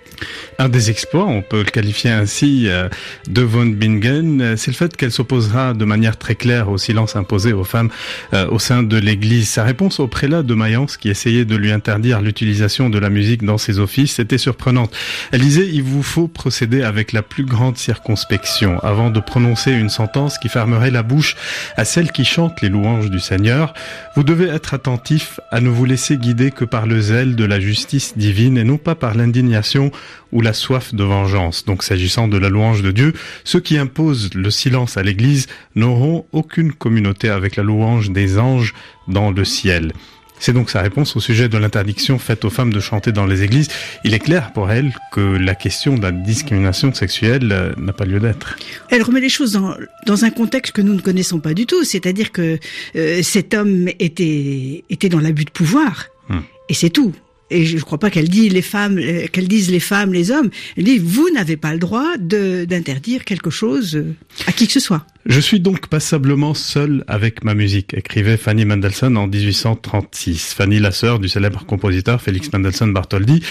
Un 0.58 0.68
des 0.68 0.90
exploits, 0.90 1.26
on 1.26 1.42
peut 1.42 1.58
le 1.58 1.70
qualifier 1.70 2.10
ainsi, 2.10 2.68
euh, 2.68 2.88
de 3.28 3.42
von 3.42 3.66
Bingen, 3.66 4.40
euh, 4.40 4.56
c'est 4.56 4.70
le 4.70 4.76
fait 4.76 4.96
qu'elle 4.96 5.10
s'opposera 5.10 5.74
de 5.74 5.84
manière 5.84 6.16
très 6.16 6.34
claire 6.34 6.68
au 6.68 6.78
silence 6.78 7.16
imposé 7.16 7.52
aux 7.52 7.64
femmes 7.64 7.90
euh, 8.32 8.46
au 8.48 8.58
sein 8.58 8.82
de 8.82 8.96
l'Église. 8.96 9.48
Sa 9.48 9.64
réponse 9.64 10.00
au 10.00 10.06
prélat 10.06 10.42
de 10.42 10.54
Mayence, 10.54 10.96
qui 10.96 11.08
essayait 11.08 11.44
de 11.44 11.56
lui 11.56 11.72
interdire 11.72 12.20
l'utilisation 12.20 12.90
de 12.90 12.98
la 12.98 13.10
musique 13.10 13.44
dans 13.44 13.58
ses 13.58 13.78
offices, 13.78 14.18
était 14.18 14.38
surprenante. 14.38 14.94
Elle 15.32 15.40
disait, 15.40 15.66
il 15.66 15.82
vous 15.82 16.02
faut 16.02 16.28
procéder 16.28 16.82
avec 16.82 17.12
la 17.12 17.22
plus 17.22 17.44
grande 17.44 17.76
circonspection 17.76 18.78
avant 18.80 19.10
de 19.10 19.20
prononcer 19.20 19.72
une 19.72 19.90
sentence 19.90 20.38
qui 20.38 20.48
fermerait 20.48 20.90
la 20.90 21.02
bouche 21.02 21.36
à 21.76 21.84
celles 21.84 22.12
qui 22.12 22.24
chantent 22.24 22.60
les 22.62 22.68
louanges 22.68 23.10
du 23.10 23.20
Seigneur. 23.20 23.74
Vous 24.16 24.22
devez 24.22 24.48
être 24.48 24.74
attentif 24.74 25.40
à 25.50 25.60
ne 25.60 25.68
vous 25.68 25.84
laisser 25.84 26.16
guider 26.16 26.50
que 26.50 26.64
par 26.64 26.86
le 26.86 27.00
zèle 27.00 27.36
de 27.36 27.44
la 27.44 27.60
justice 27.60 28.16
divine 28.16 28.58
et 28.58 28.64
non 28.64 28.78
pas 28.78 28.94
par 28.94 29.14
l'indignation 29.14 29.90
ou 30.32 30.40
la 30.40 30.52
soif 30.52 30.94
de 30.94 31.04
vengeance. 31.04 31.64
Donc 31.64 31.82
s'agissant 31.82 32.28
de 32.28 32.38
la 32.38 32.48
louange 32.48 32.82
de 32.82 32.90
Dieu, 32.90 33.12
ceux 33.44 33.60
qui 33.60 33.78
imposent 33.78 34.34
le 34.34 34.50
silence 34.50 34.96
à 34.96 35.02
l'Église 35.02 35.46
n'auront 35.74 36.26
aucune 36.32 36.72
communauté 36.72 37.28
avec 37.28 37.56
la 37.56 37.62
louange 37.62 38.10
des 38.10 38.38
anges 38.38 38.74
dans 39.08 39.30
le 39.30 39.44
ciel. 39.44 39.92
C'est 40.38 40.52
donc 40.52 40.68
sa 40.68 40.82
réponse 40.82 41.16
au 41.16 41.20
sujet 41.20 41.48
de 41.48 41.56
l'interdiction 41.56 42.18
faite 42.18 42.44
aux 42.44 42.50
femmes 42.50 42.72
de 42.72 42.80
chanter 42.80 43.12
dans 43.12 43.24
les 43.24 43.42
églises. 43.42 43.68
Il 44.04 44.14
est 44.14 44.18
clair 44.18 44.52
pour 44.52 44.70
elle 44.70 44.92
que 45.12 45.20
la 45.20 45.54
question 45.54 45.94
de 45.94 46.02
la 46.02 46.12
discrimination 46.12 46.92
sexuelle 46.92 47.50
euh, 47.52 47.72
n'a 47.78 47.92
pas 47.92 48.04
lieu 48.04 48.20
d'être. 48.20 48.56
Elle 48.90 49.02
remet 49.02 49.20
les 49.20 49.28
choses 49.28 49.52
dans, 49.52 49.74
dans 50.06 50.24
un 50.24 50.30
contexte 50.30 50.72
que 50.72 50.82
nous 50.82 50.94
ne 50.94 51.00
connaissons 51.00 51.38
pas 51.38 51.54
du 51.54 51.66
tout, 51.66 51.84
c'est-à-dire 51.84 52.32
que 52.32 52.58
euh, 52.96 53.22
cet 53.22 53.54
homme 53.54 53.88
était, 54.00 54.84
était 54.90 55.08
dans 55.08 55.20
l'abus 55.20 55.44
de 55.44 55.50
pouvoir. 55.50 56.06
Hmm. 56.28 56.40
Et 56.68 56.74
c'est 56.74 56.90
tout 56.90 57.14
et 57.50 57.66
je 57.66 57.76
ne 57.76 57.82
crois 57.82 57.98
pas 57.98 58.10
qu'elle 58.10 58.28
dit 58.28 58.48
les 58.48 58.62
femmes, 58.62 58.98
euh, 58.98 59.26
qu'elle 59.30 59.48
dise 59.48 59.70
les 59.70 59.80
femmes, 59.80 60.12
les 60.12 60.30
hommes. 60.30 60.50
Elle 60.76 60.84
dit 60.84 60.98
vous 60.98 61.28
n'avez 61.30 61.56
pas 61.56 61.72
le 61.72 61.78
droit 61.78 62.16
d'interdire 62.18 63.24
quelque 63.24 63.50
chose 63.50 63.96
euh, 63.96 64.14
à 64.46 64.52
qui 64.52 64.66
que 64.66 64.72
ce 64.72 64.80
soit. 64.80 65.06
Je 65.26 65.40
suis 65.40 65.60
donc 65.60 65.88
passablement 65.88 66.54
seule 66.54 67.04
avec 67.06 67.44
ma 67.44 67.54
musique, 67.54 67.94
écrivait 67.94 68.36
Fanny 68.36 68.64
Mendelssohn 68.64 69.16
en 69.16 69.26
1836. 69.26 70.54
Fanny, 70.54 70.80
la 70.80 70.90
sœur 70.90 71.18
du 71.18 71.28
célèbre 71.28 71.64
compositeur 71.64 72.20
Félix 72.20 72.52
Mendelssohn 72.52 72.92
Bartholdy, 72.92 73.42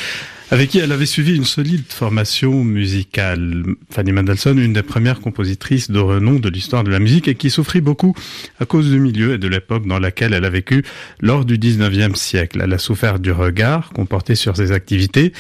avec 0.52 0.70
qui 0.70 0.80
elle 0.80 0.92
avait 0.92 1.06
suivi 1.06 1.36
une 1.36 1.46
solide 1.46 1.86
formation 1.88 2.64
musicale. 2.64 3.64
Fanny 3.90 4.12
Mendelssohn, 4.12 4.60
une 4.60 4.74
des 4.74 4.84
premières 4.84 5.20
compositrices 5.20 5.90
de 5.90 6.00
renom 6.00 6.40
de 6.40 6.50
l'histoire 6.50 6.84
de 6.84 6.92
la 6.92 7.00
musique 7.00 7.28
et 7.28 7.36
qui 7.36 7.50
souffrit 7.50 7.82
beaucoup 7.82 8.16
à 8.60 8.66
cause 8.66 8.90
du 8.90 9.00
milieu 9.00 9.34
et 9.34 9.38
de 9.38 9.48
l'époque 9.48 9.88
dans 9.88 10.00
laquelle 10.00 10.34
elle 10.34 10.46
a 10.46 10.50
vécu 10.50 10.84
lors 11.22 11.46
du 11.46 11.58
19e 11.58 12.16
siècle. 12.16 12.62
Elle 12.64 12.74
a 12.74 12.78
souffert 12.78 13.20
du 13.20 13.32
regard 13.32 13.90
qu'on 13.90 14.06
portait 14.06 14.36
sur 14.36 14.56
ses 14.56 14.72
activités, 14.72 15.34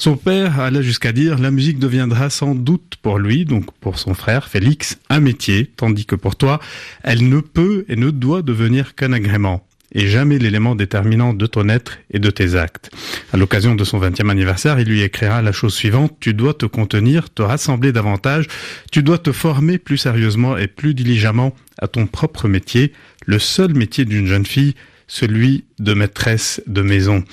son 0.00 0.16
père 0.16 0.60
alla 0.60 0.80
jusqu'à 0.80 1.12
dire 1.12 1.38
la 1.38 1.50
musique 1.50 1.78
deviendra 1.78 2.30
sans 2.30 2.54
doute 2.54 2.94
pour 3.02 3.18
lui, 3.18 3.44
donc 3.44 3.70
pour 3.80 3.98
son 3.98 4.14
frère 4.14 4.48
Félix, 4.48 4.98
un 5.10 5.20
métier, 5.20 5.70
tandis 5.76 6.06
que 6.06 6.14
pour 6.14 6.36
toi, 6.36 6.58
elle 7.02 7.28
ne 7.28 7.40
peut 7.40 7.84
et 7.86 7.96
ne 7.96 8.10
doit 8.10 8.40
devenir 8.40 8.94
qu'un 8.94 9.12
agrément 9.12 9.62
et 9.92 10.08
jamais 10.08 10.38
l'élément 10.38 10.74
déterminant 10.74 11.34
de 11.34 11.46
ton 11.46 11.68
être 11.68 11.98
et 12.10 12.18
de 12.18 12.30
tes 12.30 12.54
actes. 12.54 12.90
À 13.32 13.36
l'occasion 13.36 13.74
de 13.74 13.84
son 13.84 14.00
20e 14.00 14.30
anniversaire, 14.30 14.78
il 14.78 14.88
lui 14.88 15.02
écrira 15.02 15.42
la 15.42 15.52
chose 15.52 15.74
suivante, 15.74 16.16
tu 16.20 16.34
dois 16.34 16.54
te 16.54 16.66
contenir, 16.66 17.30
te 17.30 17.42
rassembler 17.42 17.92
davantage, 17.92 18.46
tu 18.92 19.02
dois 19.02 19.18
te 19.18 19.32
former 19.32 19.78
plus 19.78 19.98
sérieusement 19.98 20.56
et 20.56 20.66
plus 20.66 20.94
diligemment 20.94 21.54
à 21.78 21.88
ton 21.88 22.06
propre 22.06 22.48
métier, 22.48 22.92
le 23.26 23.38
seul 23.38 23.74
métier 23.74 24.04
d'une 24.04 24.26
jeune 24.26 24.46
fille, 24.46 24.74
celui 25.08 25.64
de 25.78 25.94
maîtresse 25.94 26.62
de 26.66 26.82
maison. 26.82 27.24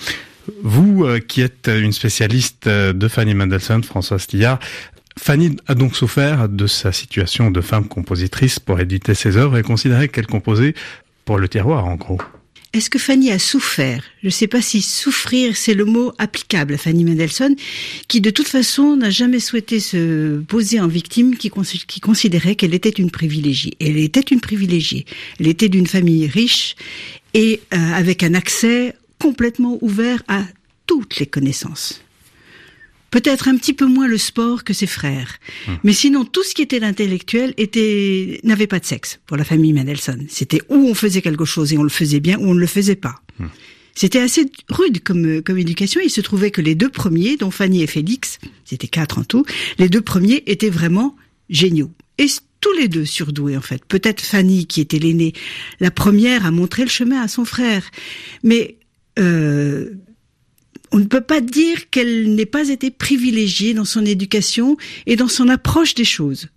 Vous, 0.63 1.03
euh, 1.03 1.19
qui 1.19 1.41
êtes 1.41 1.69
une 1.69 1.91
spécialiste 1.91 2.67
euh, 2.67 2.93
de 2.93 3.07
Fanny 3.07 3.33
Mendelssohn, 3.33 3.83
François 3.83 4.17
Stillard, 4.17 4.59
Fanny 5.19 5.57
a 5.67 5.75
donc 5.75 5.95
souffert 5.95 6.47
de 6.47 6.67
sa 6.67 6.91
situation 6.91 7.51
de 7.51 7.61
femme 7.61 7.87
compositrice 7.87 8.59
pour 8.59 8.79
éditer 8.79 9.13
ses 9.13 9.35
œuvres 9.35 9.57
et 9.57 9.63
considérait 9.63 10.07
qu'elle 10.07 10.27
composait 10.27 10.73
pour 11.25 11.37
le 11.37 11.47
terroir, 11.47 11.85
en 11.85 11.95
gros. 11.95 12.21
Est-ce 12.73 12.89
que 12.89 12.99
Fanny 12.99 13.31
a 13.31 13.39
souffert? 13.39 14.03
Je 14.21 14.27
ne 14.27 14.31
sais 14.31 14.47
pas 14.47 14.61
si 14.61 14.81
souffrir, 14.81 15.55
c'est 15.55 15.73
le 15.73 15.85
mot 15.85 16.11
applicable 16.17 16.73
à 16.73 16.77
Fanny 16.77 17.05
Mendelssohn, 17.05 17.55
qui 18.07 18.21
de 18.21 18.29
toute 18.29 18.47
façon 18.47 18.97
n'a 18.97 19.09
jamais 19.09 19.39
souhaité 19.39 19.79
se 19.79 20.39
poser 20.41 20.79
en 20.79 20.87
victime, 20.87 21.37
qui, 21.37 21.49
considérait 21.49 22.55
qu'elle 22.55 22.73
était 22.73 22.89
une 22.89 23.09
privilégiée. 23.09 23.73
elle 23.79 23.97
était 23.97 24.19
une 24.19 24.41
privilégiée. 24.41 25.05
Elle 25.39 25.47
était 25.47 25.69
d'une 25.69 25.87
famille 25.87 26.27
riche 26.27 26.75
et 27.33 27.61
euh, 27.73 27.77
avec 27.93 28.23
un 28.23 28.33
accès 28.33 28.93
complètement 29.19 29.77
ouvert 29.81 30.21
à 30.27 30.43
toutes 30.85 31.19
les 31.19 31.25
connaissances. 31.25 32.01
Peut-être 33.11 33.47
un 33.47 33.57
petit 33.57 33.73
peu 33.73 33.85
moins 33.85 34.07
le 34.07 34.17
sport 34.17 34.63
que 34.63 34.73
ses 34.73 34.87
frères. 34.87 35.37
Hum. 35.67 35.77
Mais 35.83 35.93
sinon, 35.93 36.25
tout 36.25 36.43
ce 36.43 36.53
qui 36.53 36.61
était 36.61 36.83
intellectuel 36.83 37.53
était, 37.57 38.39
n'avait 38.43 38.67
pas 38.67 38.79
de 38.79 38.85
sexe 38.85 39.19
pour 39.25 39.37
la 39.37 39.43
famille 39.43 39.73
Mendelssohn. 39.73 40.25
C'était 40.29 40.61
où 40.69 40.75
on 40.75 40.93
faisait 40.93 41.21
quelque 41.21 41.45
chose 41.45 41.73
et 41.73 41.77
on 41.77 41.83
le 41.83 41.89
faisait 41.89 42.19
bien 42.19 42.37
ou 42.39 42.49
on 42.49 42.53
ne 42.53 42.59
le 42.59 42.67
faisait 42.67 42.95
pas. 42.95 43.21
Hum. 43.39 43.49
C'était 43.95 44.19
assez 44.19 44.45
rude 44.69 45.01
comme, 45.01 45.41
comme 45.41 45.57
éducation. 45.57 45.99
Il 46.03 46.11
se 46.11 46.21
trouvait 46.21 46.51
que 46.51 46.61
les 46.61 46.75
deux 46.75 46.89
premiers, 46.89 47.35
dont 47.35 47.49
Fanny 47.49 47.81
et 47.81 47.87
Félix, 47.87 48.37
c'était 48.63 48.87
quatre 48.87 49.17
en 49.17 49.23
tout, 49.23 49.43
les 49.79 49.89
deux 49.89 50.01
premiers 50.01 50.43
étaient 50.45 50.69
vraiment 50.69 51.15
géniaux. 51.49 51.91
Et 52.19 52.27
tous 52.61 52.73
les 52.73 52.87
deux 52.87 53.05
surdoués 53.05 53.57
en 53.57 53.61
fait. 53.61 53.83
Peut-être 53.85 54.21
Fanny, 54.21 54.67
qui 54.67 54.81
était 54.81 54.99
l'aînée, 54.99 55.33
la 55.79 55.91
première 55.91 56.45
à 56.45 56.51
montrer 56.51 56.83
le 56.83 56.89
chemin 56.89 57.21
à 57.21 57.27
son 57.27 57.45
frère. 57.45 57.83
Mais 58.43 58.77
euh, 59.17 59.91
on 60.91 60.99
ne 60.99 61.05
peut 61.05 61.21
pas 61.21 61.41
dire 61.41 61.89
qu'elle 61.89 62.33
n'ait 62.35 62.45
pas 62.45 62.69
été 62.69 62.91
privilégiée 62.91 63.73
dans 63.73 63.85
son 63.85 64.05
éducation 64.05 64.77
et 65.05 65.15
dans 65.15 65.27
son 65.27 65.49
approche 65.49 65.93
des 65.93 66.05
choses. 66.05 66.49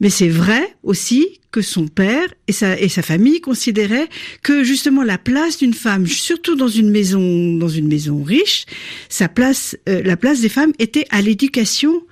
Mais 0.00 0.10
c'est 0.10 0.28
vrai 0.28 0.76
aussi 0.82 1.40
que 1.50 1.60
son 1.60 1.88
père 1.88 2.28
et 2.46 2.52
sa, 2.52 2.78
et 2.78 2.88
sa 2.88 3.02
famille 3.02 3.40
considéraient 3.40 4.08
que 4.42 4.62
justement 4.62 5.02
la 5.02 5.18
place 5.18 5.58
d'une 5.58 5.74
femme, 5.74 6.06
surtout 6.06 6.54
dans 6.54 6.68
une 6.68 6.90
maison, 6.90 7.54
dans 7.54 7.68
une 7.68 7.88
maison 7.88 8.22
riche, 8.22 8.66
sa 9.08 9.28
place, 9.28 9.76
euh, 9.88 10.02
la 10.04 10.16
place 10.16 10.40
des 10.40 10.48
femmes 10.48 10.72
était 10.78 11.06
à 11.10 11.20
l'éducation 11.20 12.02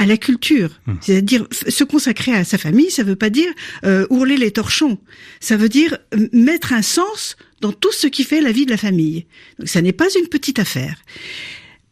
à 0.00 0.06
la 0.06 0.16
culture. 0.16 0.70
Hum. 0.88 0.96
C'est-à-dire 1.02 1.46
se 1.50 1.84
consacrer 1.84 2.34
à 2.34 2.44
sa 2.44 2.56
famille, 2.56 2.90
ça 2.90 3.02
veut 3.02 3.16
pas 3.16 3.28
dire 3.28 3.52
euh, 3.84 4.06
ourler 4.08 4.38
les 4.38 4.50
torchons. 4.50 4.98
Ça 5.40 5.58
veut 5.58 5.68
dire 5.68 5.98
mettre 6.32 6.72
un 6.72 6.80
sens 6.80 7.36
dans 7.60 7.72
tout 7.72 7.92
ce 7.92 8.06
qui 8.06 8.24
fait 8.24 8.40
la 8.40 8.50
vie 8.50 8.64
de 8.64 8.70
la 8.70 8.78
famille. 8.78 9.26
Donc 9.58 9.68
ça 9.68 9.82
n'est 9.82 9.92
pas 9.92 10.08
une 10.18 10.28
petite 10.28 10.58
affaire. 10.58 10.96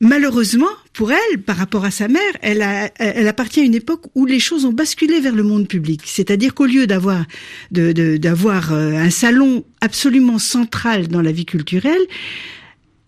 Malheureusement, 0.01 0.71
pour 0.95 1.13
elle, 1.13 1.43
par 1.43 1.57
rapport 1.57 1.85
à 1.85 1.91
sa 1.91 2.09
mère, 2.09 2.33
elle, 2.41 2.63
a, 2.63 2.91
elle 2.99 3.29
appartient 3.29 3.61
à 3.61 3.65
une 3.65 3.75
époque 3.75 4.05
où 4.15 4.25
les 4.25 4.41
choses 4.41 4.65
ont 4.65 4.73
basculé 4.73 5.21
vers 5.21 5.35
le 5.35 5.43
monde 5.43 5.69
public. 5.69 6.03
C'est-à-dire 6.07 6.55
qu'au 6.55 6.67
lieu 6.67 6.87
d'avoir 6.87 7.27
d'avoir 7.71 8.73
euh, 8.73 8.93
un 8.93 9.11
salon 9.11 9.65
absolument 9.83 10.39
central 10.39 11.09
dans 11.09 11.21
la 11.21 11.33
vie 11.33 11.45
culturelle, 11.45 12.07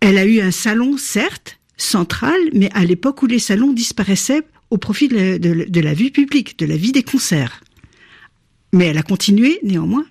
elle 0.00 0.18
a 0.18 0.26
eu 0.26 0.40
un 0.40 0.50
salon, 0.50 0.98
certes, 0.98 1.58
central, 1.78 2.38
mais 2.52 2.70
à 2.74 2.84
l'époque 2.84 3.22
où 3.22 3.26
les 3.26 3.38
salons 3.38 3.72
disparaissaient 3.72 4.42
au 4.70 4.78
profit 4.78 5.08
de 5.08 5.80
la, 5.80 5.94
vie 5.94 6.10
publique, 6.10 6.58
de 6.58 6.66
la 6.66 6.76
vie 6.76 6.92
des 6.92 7.02
concerts. 7.02 7.60
Mais 8.72 8.86
elle 8.86 8.98
a 8.98 9.02
continué, 9.02 9.58
néanmoins, 9.62 10.06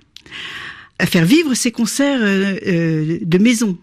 à 0.99 1.05
faire 1.05 1.25
vivre 1.25 1.53
ses 1.53 1.71
concerts 1.71 2.19
euh, 2.21 2.55
euh, 2.67 3.19
de 3.21 3.37
maison, 3.37 3.77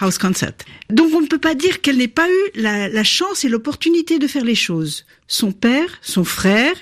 house 0.00 0.18
concert. 0.18 0.52
Donc 0.90 1.14
on 1.14 1.20
ne 1.20 1.28
peut 1.28 1.38
pas 1.38 1.54
dire 1.54 1.80
qu'elle 1.80 1.98
n'ait 1.98 2.08
pas 2.08 2.28
eu 2.28 2.60
la, 2.60 2.88
la 2.88 3.04
chance 3.04 3.44
et 3.44 3.48
l'opportunité 3.48 4.18
de 4.18 4.26
faire 4.26 4.44
les 4.44 4.56
choses. 4.56 5.06
Son 5.28 5.52
père, 5.52 5.98
son 6.02 6.24
frère 6.24 6.74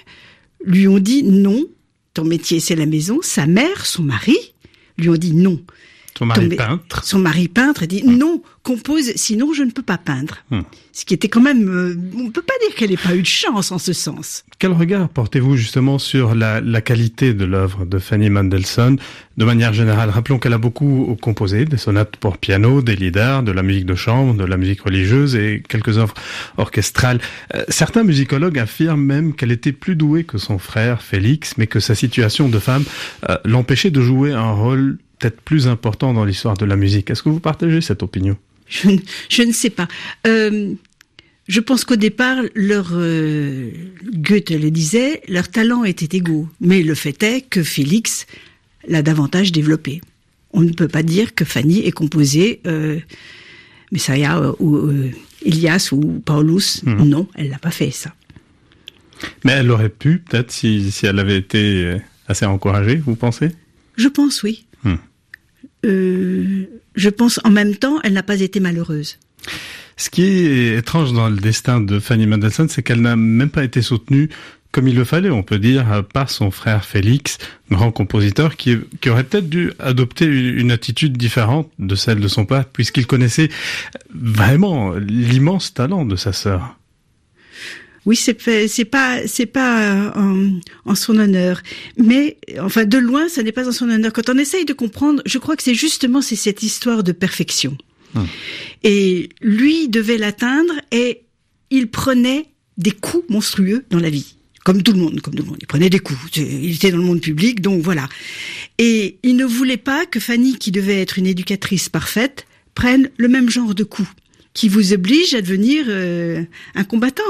lui 0.65 0.89
ont 0.89 0.99
dit 0.99 1.23
non, 1.23 1.67
ton 2.15 2.25
métier 2.25 2.59
c'est 2.59 2.75
la 2.75 2.87
maison. 2.87 3.19
Sa 3.21 3.47
mère, 3.47 3.85
son 3.85 4.03
mari, 4.03 4.39
lui 4.97 5.11
ont 5.11 5.17
dit 5.17 5.35
non. 5.35 5.61
Son 6.19 6.27
mari 6.27 6.49
peintre. 6.49 7.05
Son 7.05 7.19
mari 7.19 7.49
peintre 7.49 7.87
dit 7.87 8.03
non, 8.05 8.43
compose, 8.63 9.13
sinon 9.17 9.53
je 9.53 9.63
ne 9.63 9.71
peux 9.71 9.83
pas 9.83 9.99
peindre. 9.99 10.39
Hmm. 10.51 10.63
Ce 10.93 11.05
qui 11.05 11.15
était 11.15 11.29
quand 11.29 11.43
même, 11.43 11.69
euh, 11.69 11.97
on 12.19 12.25
ne 12.25 12.31
peut 12.31 12.43
pas 12.43 12.55
dire 12.67 12.75
qu'elle 12.75 12.91
n'ait 12.91 12.97
pas 12.97 13.15
eu 13.15 13.21
de 13.21 13.27
chance 13.27 13.71
en 13.71 13.79
ce 13.79 13.93
sens. 13.93 14.45
Quel 14.59 14.73
regard 14.73 15.09
portez-vous 15.11 15.57
justement 15.57 15.99
sur 15.99 16.35
la, 16.35 16.61
la 16.61 16.81
qualité 16.81 17.35
de 17.35 17.45
l'œuvre 17.45 17.85
de 17.85 17.99
Fanny 17.99 18.31
Mendelssohn 18.31 18.99
de 19.37 19.45
manière 19.45 19.75
générale 19.75 20.09
Rappelons 20.09 20.39
qu'elle 20.39 20.55
a 20.55 20.59
beaucoup 20.59 21.17
composé 21.21 21.67
des 21.67 21.77
sonates 21.77 22.17
pour 22.17 22.39
piano, 22.39 22.81
des 22.81 22.97
lieder, 22.97 23.41
de 23.45 23.53
la 23.53 23.63
musique 23.63 23.87
de 23.87 23.95
chambre, 23.95 24.35
de 24.35 24.45
la 24.45 24.57
musique 24.57 24.81
religieuse 24.81 25.37
et 25.37 25.63
quelques 25.69 25.99
œuvres 25.99 26.15
orchestrales. 26.57 27.21
Euh, 27.55 27.65
certains 27.69 28.05
musicologues 28.05 28.59
affirment 28.59 29.05
même 29.05 29.35
qu'elle 29.35 29.53
était 29.53 29.73
plus 29.73 29.97
douée 29.97 30.25
que 30.25 30.39
son 30.39 30.59
frère 30.59 31.03
Félix, 31.03 31.59
mais 31.59 31.67
que 31.67 31.81
sa 31.81 31.95
situation 31.95 32.49
de 32.49 32.59
femme 32.59 32.85
euh, 33.29 33.37
l'empêchait 33.45 33.91
de 33.91 34.01
jouer 34.01 34.33
un 34.33 34.53
rôle 34.53 34.99
peut-être 35.19 35.41
plus 35.41 35.67
important 35.69 36.13
dans 36.13 36.25
l'histoire 36.25 36.57
de 36.57 36.65
la 36.65 36.77
musique. 36.77 37.11
Est-ce 37.11 37.23
que 37.23 37.29
vous 37.29 37.41
partagez 37.41 37.81
cette 37.81 38.03
opinion? 38.03 38.37
Je, 38.69 38.89
ne- 38.89 38.99
je 39.29 39.43
ne 39.43 39.53
sais 39.53 39.71
pas. 39.71 39.89
Euh, 40.27 40.75
je 41.49 41.61
pense 41.61 41.85
qu'au 41.85 41.97
départ, 41.97 42.39
leur 42.55 42.89
euh, 42.93 43.71
Goethe 44.13 44.51
le 44.51 44.71
disait, 44.71 45.23
leur 45.29 45.49
talent 45.49 45.85
était 45.85 46.17
égaux. 46.17 46.49
Mais 46.61 46.83
le 46.83 46.95
fait 46.95 47.23
est 47.23 47.43
que 47.43 47.63
Félix 47.63 48.27
l'a 48.89 49.03
davantage 49.03 49.53
développé. 49.53 50.01
On 50.53 50.61
ne 50.63 50.73
peut 50.73 50.89
pas 50.89 51.03
dire 51.03 51.35
que 51.35 51.45
Fanny 51.45 51.87
ait 51.87 51.93
composé 51.93 52.61
euh, 52.67 52.99
Messiah 53.93 54.41
ou 54.59 54.77
euh, 54.77 55.11
Elias 55.45 55.91
ou 55.93 56.21
Paulus. 56.25 56.83
Mhm. 56.85 57.09
Non, 57.09 57.29
elle 57.37 57.51
l'a 57.51 57.59
pas 57.59 57.71
fait 57.71 57.91
ça. 57.91 58.13
Mais 59.45 59.53
elle 59.53 59.71
aurait 59.71 59.89
pu, 59.89 60.19
peut-être, 60.19 60.51
si, 60.51 60.91
si 60.91 61.07
elle 61.07 61.19
avait 61.19 61.39
été 61.39 61.97
assez 62.29 62.45
encouragée, 62.45 62.97
vous 62.97 63.17
pensez? 63.17 63.51
Je 63.97 64.09
pense 64.09 64.43
oui. 64.43 64.66
Euh, 65.87 66.67
je 66.95 67.09
pense 67.09 67.41
en 67.45 67.51
même 67.51 67.77
temps, 67.77 68.01
elle 68.03 68.13
n'a 68.13 68.23
pas 68.23 68.41
été 68.41 68.61
malheureuse. 68.61 69.19
Ce 69.97 70.11
qui 70.11 70.25
est 70.25 70.77
étrange 70.77 71.13
dans 71.13 71.31
le 71.31 71.37
destin 71.37 71.81
de 71.81 71.99
Fanny 71.99 72.27
Mendelssohn, 72.27 72.69
c'est 72.69 72.83
qu'elle 72.83 73.01
n'a 73.01 73.17
même 73.17 73.51
pas 73.51 73.65
été 73.65 73.81
soutenue 73.81 74.29
comme 74.77 74.89
il 74.89 74.95
le 74.95 75.05
fallait, 75.05 75.31
on 75.31 75.43
peut 75.43 75.59
dire, 75.59 76.05
par 76.13 76.29
son 76.29 76.51
frère 76.51 76.85
Félix, 76.85 77.39
grand 77.71 77.93
compositeur, 77.93 78.57
qui, 78.57 78.77
qui 79.01 79.09
aurait 79.09 79.25
peut-être 79.25 79.49
dû 79.49 79.73
adopter 79.79 80.27
une 80.27 80.71
attitude 80.71 81.17
différente 81.17 81.71
de 81.79 81.95
celle 81.95 82.21
de 82.21 82.29
son 82.29 82.45
père, 82.45 82.67
puisqu'il 82.67 83.07
connaissait 83.07 83.49
vraiment 84.15 84.93
l'immense 84.93 85.73
talent 85.73 86.05
de 86.05 86.17
sa 86.17 86.35
sœur. 86.35 86.77
Oui, 88.07 88.15
c'est 88.17 88.35
pas- 88.35 88.69
c'est 88.69 88.85
pas 88.85 89.27
c'est 89.27 89.47
pas 89.47 90.13
en, 90.17 90.61
en 90.85 90.95
son 90.95 91.19
honneur, 91.19 91.61
mais 91.99 92.39
enfin 92.61 92.85
de 92.85 92.99
loin, 92.99 93.29
ça 93.29 93.43
n'est 93.43 93.53
pas 93.53 93.69
en 93.69 93.73
son 93.73 93.91
honneur. 93.91 94.13
Quand 94.13 94.29
on 94.31 94.39
essaye 94.39 94.65
de 94.65 94.73
comprendre, 94.73 95.23
je 95.27 95.39
crois 95.39 95.57
que 95.57 95.63
c'est 95.65 95.75
justement 95.75 96.23
c'est 96.23 96.37
cette 96.37 96.63
histoire 96.63 97.03
de 97.03 97.13
perfection. 97.13 97.77
Hum. 98.15 98.27
Et 98.85 99.29
lui 99.43 99.89
devait 99.89 100.19
l'atteindre 100.19 100.73
et 100.93 101.23
il 101.71 101.89
prenait 101.89 102.47
des 102.79 102.93
coups 102.93 103.29
monstrueux 103.29 103.85
dans 103.91 103.99
la 103.99 104.09
vie. 104.11 104.35
Comme 104.65 104.83
tout 104.83 104.93
le 104.93 104.99
monde, 104.99 105.21
comme 105.21 105.35
tout 105.35 105.43
le 105.43 105.49
monde. 105.49 105.59
Il 105.61 105.67
prenait 105.67 105.91
des 105.91 105.99
coups. 106.01 106.19
Il 106.37 106.75
était 106.75 106.91
dans 106.91 106.97
le 106.99 107.05
monde 107.05 107.21
public, 107.21 107.61
donc 107.61 107.83
voilà. 107.83 108.09
Et 108.79 109.19
il 109.23 109.37
ne 109.37 109.45
voulait 109.45 109.77
pas 109.77 110.07
que 110.07 110.19
Fanny, 110.21 110.59
qui 110.59 110.71
devait 110.73 111.01
être 111.01 111.19
une 111.19 111.27
éducatrice 111.27 111.89
parfaite, 111.89 112.47
prenne 112.75 113.11
le 113.17 113.29
même 113.29 113.49
genre 113.49 113.75
de 113.77 113.85
coups, 113.85 114.09
qui 114.55 114.69
vous 114.69 114.93
oblige 114.93 115.35
à 115.35 115.41
devenir 115.41 115.85
euh, 115.89 116.43
un 116.75 116.85
combattant. 116.85 117.23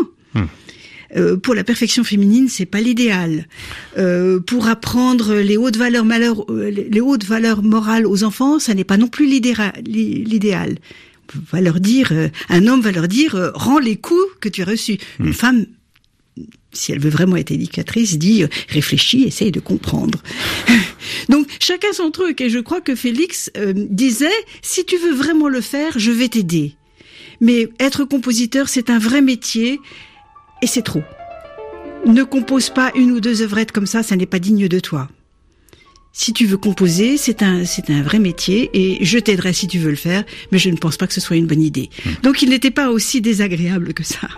Euh, 1.14 1.37
pour 1.37 1.55
la 1.55 1.64
perfection 1.64 2.05
féminine, 2.05 2.49
c'est 2.49 2.66
pas 2.66 2.81
l'idéal. 2.81 3.47
Euh, 3.99 4.40
pour 4.40 4.69
apprendre 4.69 5.35
les 5.35 5.57
hautes 5.57 5.77
valeurs 5.77 6.05
malheur, 6.05 6.45
euh, 6.51 6.71
les 6.71 7.01
hautes 7.01 7.25
valeurs 7.25 7.62
morales 7.62 8.07
aux 8.07 8.25
enfants, 8.25 8.59
ça 8.59 8.75
n'est 8.75 8.85
pas 8.85 8.97
non 8.97 9.09
plus 9.09 9.27
l'idéal. 9.27 10.77
Va 11.53 11.61
leur 11.61 11.81
dire, 11.81 12.09
euh, 12.12 12.29
un 12.49 12.66
homme 12.66 12.81
va 12.81 12.92
leur 12.92 13.09
dire, 13.09 13.53
rends 13.55 13.79
les 13.79 13.97
coups 13.97 14.27
que 14.40 14.49
tu 14.49 14.62
as 14.62 14.66
reçus. 14.66 14.99
Une 15.19 15.35
femme, 15.35 15.66
si 16.77 16.92
elle 16.92 17.01
veut 17.01 17.11
vraiment 17.11 17.37
être 17.37 17.51
éducatrice, 17.51 18.19
dit, 18.19 18.42
euh, 18.42 18.49
réfléchis, 18.69 19.25
essaye 19.25 19.51
de 19.51 19.61
comprendre. 19.61 20.23
Donc 21.29 21.49
chacun 21.61 21.92
son 21.92 22.11
truc, 22.11 22.40
et 22.40 22.51
je 22.51 22.59
crois 22.59 22.81
que 22.81 22.95
Félix 22.95 23.51
euh, 23.57 23.73
disait, 23.75 24.29
si 24.62 24.85
tu 24.85 24.97
veux 24.99 25.14
vraiment 25.14 25.49
le 25.49 25.61
faire, 25.61 25.99
je 25.99 26.11
vais 26.11 26.29
t'aider. 26.29 26.75
Mais 27.40 27.69
être 27.81 28.05
compositeur, 28.05 28.69
c'est 28.69 28.90
un 28.90 28.99
vrai 28.99 29.21
métier 29.21 29.81
et 30.62 30.66
c'est 30.66 30.83
trop. 30.83 31.03
Ne 32.07 32.23
compose 32.23 32.71
pas 32.71 32.92
une 32.95 33.11
ou 33.11 33.21
deux 33.21 33.42
œuvrettes 33.42 33.73
comme 33.73 33.87
ça, 33.87 34.03
ça 34.03 34.16
n'est 34.16 34.27
pas 34.27 34.38
digne 34.38 34.69
de 34.69 34.81
toi. 34.81 35.09
Si 36.12 36.33
tu 36.33 36.47
veux 36.47 36.57
composer, 36.57 37.19
c'est 37.19 37.42
un, 37.42 37.64
c'est 37.64 37.90
un 37.90 38.03
vrai 38.03 38.19
métier 38.19 38.71
et 38.73 39.05
je 39.05 39.19
t'aiderai 39.19 39.53
si 39.53 39.66
tu 39.69 39.79
veux 39.79 39.90
le 39.90 39.97
faire, 39.97 40.25
mais 40.51 40.59
je 40.59 40.71
ne 40.71 40.77
pense 40.77 40.97
pas 40.97 41.07
que 41.07 41.12
ce 41.12 41.21
soit 41.21 41.37
une 41.37 41.47
bonne 41.47 41.62
idée. 41.62 41.90
Donc 42.23 42.40
il 42.40 42.49
n'était 42.49 42.71
pas 42.71 42.90
aussi 42.90 43.21
désagréable 43.21 43.92
que 43.92 44.03
ça. 44.03 44.29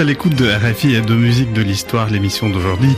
À 0.00 0.04
l'écoute 0.04 0.34
de 0.34 0.48
RFI 0.48 0.94
et 0.94 1.00
de 1.00 1.14
Musique 1.14 1.52
de 1.52 1.62
l'Histoire. 1.62 2.08
L'émission 2.08 2.48
d'aujourd'hui 2.50 2.94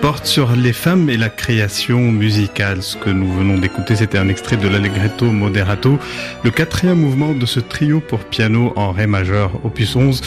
porte 0.00 0.26
sur 0.26 0.52
les 0.56 0.72
femmes 0.72 1.10
et 1.10 1.16
la 1.16 1.28
création 1.28 2.00
musicale. 2.00 2.82
Ce 2.82 2.96
que 2.96 3.10
nous 3.10 3.30
venons 3.32 3.58
d'écouter, 3.58 3.96
c'était 3.96 4.18
un 4.18 4.28
extrait 4.28 4.56
de 4.56 4.66
l'Allegretto 4.66 5.26
Moderato, 5.26 5.98
le 6.42 6.50
quatrième 6.50 6.98
mouvement 6.98 7.32
de 7.34 7.44
ce 7.44 7.60
trio 7.60 8.00
pour 8.00 8.20
piano 8.20 8.72
en 8.76 8.92
ré 8.92 9.06
majeur, 9.06 9.52
opus 9.64 9.96
11, 9.96 10.22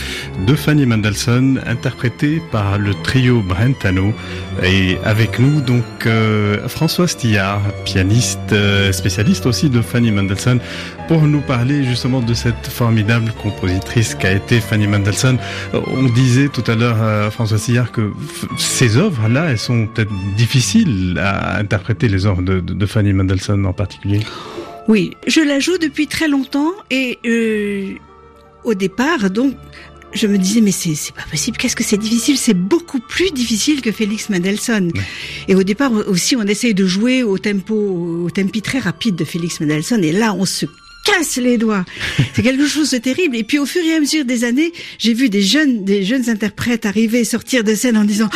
de 0.45 0.55
Fanny 0.55 0.85
Mendelssohn, 0.85 1.59
interprété 1.65 2.41
par 2.51 2.77
le 2.77 2.93
trio 3.03 3.41
Brentano. 3.41 4.13
Et 4.63 4.97
avec 5.03 5.39
nous, 5.39 5.61
donc, 5.61 5.83
euh, 6.05 6.67
François 6.67 7.07
Stillard, 7.07 7.61
pianiste, 7.83 8.51
euh, 8.51 8.91
spécialiste 8.91 9.47
aussi 9.47 9.69
de 9.69 9.81
Fanny 9.81 10.11
Mendelssohn, 10.11 10.59
pour 11.07 11.23
nous 11.23 11.41
parler 11.41 11.83
justement 11.83 12.21
de 12.21 12.33
cette 12.33 12.67
formidable 12.67 13.33
compositrice 13.41 14.13
qu'a 14.15 14.31
été 14.31 14.59
Fanny 14.59 14.87
Mendelssohn. 14.87 15.37
On 15.73 16.03
disait 16.03 16.49
tout 16.49 16.63
à 16.67 16.75
l'heure, 16.75 16.97
euh, 17.01 17.31
François 17.31 17.57
Sillard, 17.57 17.91
que 17.91 18.13
ces 18.57 18.97
œuvres-là, 18.97 19.57
sont 19.63 19.87
peut-être 19.87 20.11
difficiles 20.35 21.17
à 21.19 21.57
interpréter, 21.57 22.07
les 22.07 22.25
œuvres 22.25 22.41
de, 22.41 22.59
de, 22.59 22.73
de, 22.73 22.85
Fanny 22.85 23.13
Mendelssohn 23.13 23.65
en 23.65 23.73
particulier. 23.73 24.19
Oui, 24.87 25.11
je 25.27 25.39
la 25.39 25.59
joue 25.59 25.77
depuis 25.77 26.07
très 26.07 26.27
longtemps 26.27 26.71
et 26.91 27.17
euh, 27.25 27.93
au 28.63 28.73
départ, 28.73 29.29
donc, 29.29 29.55
je 30.13 30.27
me 30.27 30.37
disais 30.37 30.61
mais 30.61 30.71
c'est 30.71 30.93
c'est 30.93 31.15
pas 31.15 31.23
possible. 31.29 31.57
Qu'est-ce 31.57 31.75
que 31.75 31.83
c'est 31.83 31.97
difficile? 31.97 32.37
C'est 32.37 32.53
beaucoup 32.53 32.99
plus 32.99 33.31
difficile 33.31 33.81
que 33.81 33.91
Félix 33.91 34.29
Mendelssohn. 34.29 34.91
Ouais. 34.93 35.01
Et 35.47 35.55
au 35.55 35.63
départ 35.63 35.91
aussi, 35.91 36.35
on 36.35 36.43
essaye 36.43 36.73
de 36.73 36.85
jouer 36.85 37.23
au 37.23 37.37
tempo, 37.39 37.73
au 38.25 38.29
tempi 38.29 38.61
très 38.61 38.79
rapide 38.79 39.15
de 39.15 39.23
Félix 39.23 39.59
Mendelssohn. 39.59 40.03
Et 40.03 40.11
là, 40.11 40.35
on 40.37 40.45
se 40.45 40.67
casse 41.03 41.37
les 41.37 41.57
doigts. 41.57 41.85
C'est 42.33 42.43
quelque 42.43 42.67
chose 42.67 42.91
de 42.91 42.97
terrible. 42.97 43.35
Et 43.35 43.43
puis 43.43 43.57
au 43.57 43.65
fur 43.65 43.81
et 43.83 43.95
à 43.95 43.99
mesure 43.99 44.25
des 44.25 44.43
années, 44.43 44.71
j'ai 44.99 45.13
vu 45.13 45.29
des 45.29 45.41
jeunes, 45.41 45.83
des 45.83 46.03
jeunes 46.03 46.29
interprètes 46.29 46.85
arriver, 46.85 47.23
sortir 47.23 47.63
de 47.63 47.73
scène 47.73 47.97
en 47.97 48.03
disant 48.03 48.29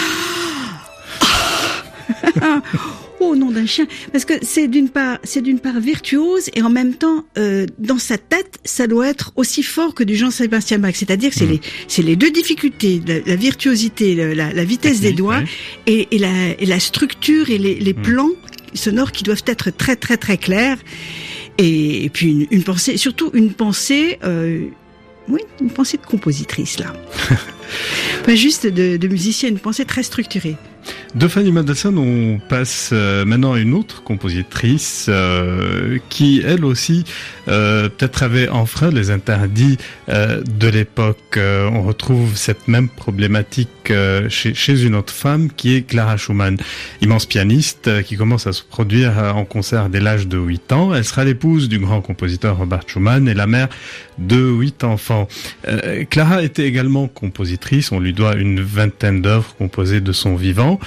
au 3.20 3.36
nom 3.36 3.52
d'un 3.52 3.66
chien, 3.66 3.88
parce 4.12 4.26
que 4.26 4.34
c'est 4.44 4.68
d'une 4.68 4.90
part, 4.90 5.18
c'est 5.24 5.42
d'une 5.42 5.60
part 5.60 5.80
virtuose 5.80 6.50
et 6.54 6.62
en 6.62 6.70
même 6.70 6.94
temps, 6.94 7.26
euh, 7.38 7.66
dans 7.80 7.98
sa 7.98 8.18
tête, 8.18 8.60
ça 8.64 8.86
doit 8.86 9.08
être 9.08 9.32
aussi 9.36 9.64
fort 9.64 9.96
que 9.96 10.04
du 10.04 10.16
Jean-Sébastien 10.16 10.78
Bach. 10.80 10.94
C'est-à-dire 10.96 11.32
que 11.32 11.36
c'est 11.36 11.46
Mm. 11.46 11.52
les, 11.52 11.62
c'est 11.88 12.02
les 12.04 12.16
deux 12.16 12.30
difficultés, 12.32 13.02
la, 13.06 13.20
la 13.26 13.36
virtuosité, 13.36 14.14
la, 14.16 14.54
la, 14.54 14.64
vitesse 14.64 15.00
des 15.02 15.14
doigts 15.14 15.40
ouais. 15.40 15.46
et, 15.88 16.16
et, 16.16 16.20
la, 16.20 16.30
et 16.60 16.66
la 16.66 16.80
structure 16.80 17.50
et 17.50 17.58
les, 17.58 17.76
les 17.80 17.94
Mm. 17.94 18.02
plans 18.04 18.30
sonores 18.74 19.12
qui 19.12 19.24
doivent 19.24 19.44
être 19.48 19.72
très 19.72 19.96
très 19.96 20.18
très 20.18 20.38
clairs. 20.38 20.78
Et, 21.58 22.04
et 22.06 22.10
puis 22.10 22.30
une, 22.32 22.48
une 22.52 22.64
pensée, 22.64 22.98
surtout 22.98 23.32
une 23.34 23.52
pensée, 23.52 24.20
euh, 24.24 24.66
oui, 25.28 25.42
une 25.60 25.72
pensée 25.72 25.98
de 25.98 26.06
compositrice 26.06 26.78
là. 26.78 26.94
Pas 28.26 28.36
juste 28.36 28.68
de, 28.68 28.98
de 28.98 29.08
musicienne, 29.08 29.54
une 29.54 29.60
pensée 29.60 29.86
très 29.86 30.04
structurée. 30.04 30.56
De 31.18 31.28
Fanny 31.28 31.52
Mendelssohn, 31.52 31.98
on 31.98 32.38
passe 32.38 32.92
euh, 32.94 33.26
maintenant 33.26 33.54
à 33.54 33.60
une 33.60 33.74
autre 33.74 34.04
compositrice 34.04 35.08
euh, 35.10 35.98
qui, 36.10 36.44
elle 36.46 36.64
aussi, 36.64 37.06
euh, 37.48 37.90
peut-être 37.90 38.22
avait 38.22 38.50
enfreint 38.50 38.92
les 38.92 39.10
interdits 39.10 39.78
de 40.08 40.68
l'époque. 40.68 41.38
On 41.38 41.82
retrouve 41.82 42.36
cette 42.36 42.68
même 42.68 42.88
problématique 42.88 43.92
chez, 44.30 44.54
chez, 44.54 44.84
une 44.84 44.96
autre 44.96 45.14
femme 45.14 45.50
qui 45.52 45.76
est 45.76 45.82
Clara 45.82 46.18
Schumann, 46.18 46.58
immense 47.02 47.26
pianiste 47.26 48.04
qui 48.04 48.16
commence 48.16 48.48
à 48.48 48.54
se 48.54 48.64
produire 48.64 49.18
en 49.36 49.44
concert 49.44 49.90
dès 49.90 50.00
l'âge 50.00 50.28
de 50.28 50.38
8 50.38 50.72
ans. 50.72 50.94
Elle 50.94 51.04
sera 51.04 51.24
l'épouse 51.24 51.68
du 51.68 51.80
grand 51.80 52.02
compositeur 52.02 52.58
Robert 52.58 52.84
Schumann 52.88 53.28
et 53.28 53.34
la 53.34 53.48
mère 53.48 53.70
de 54.18 54.38
8 54.38 54.84
enfants. 54.84 55.28
Clara 56.10 56.44
était 56.44 56.66
également 56.66 57.08
compositrice, 57.08 57.92
on 57.92 58.00
lui 58.00 58.14
doit 58.14 58.36
une 58.36 58.62
vingtaine 58.62 59.22
d'œuvres 59.22 59.56
composées 59.58 60.02
de 60.02 60.12
son 60.12 60.36
vivant. 60.36 60.80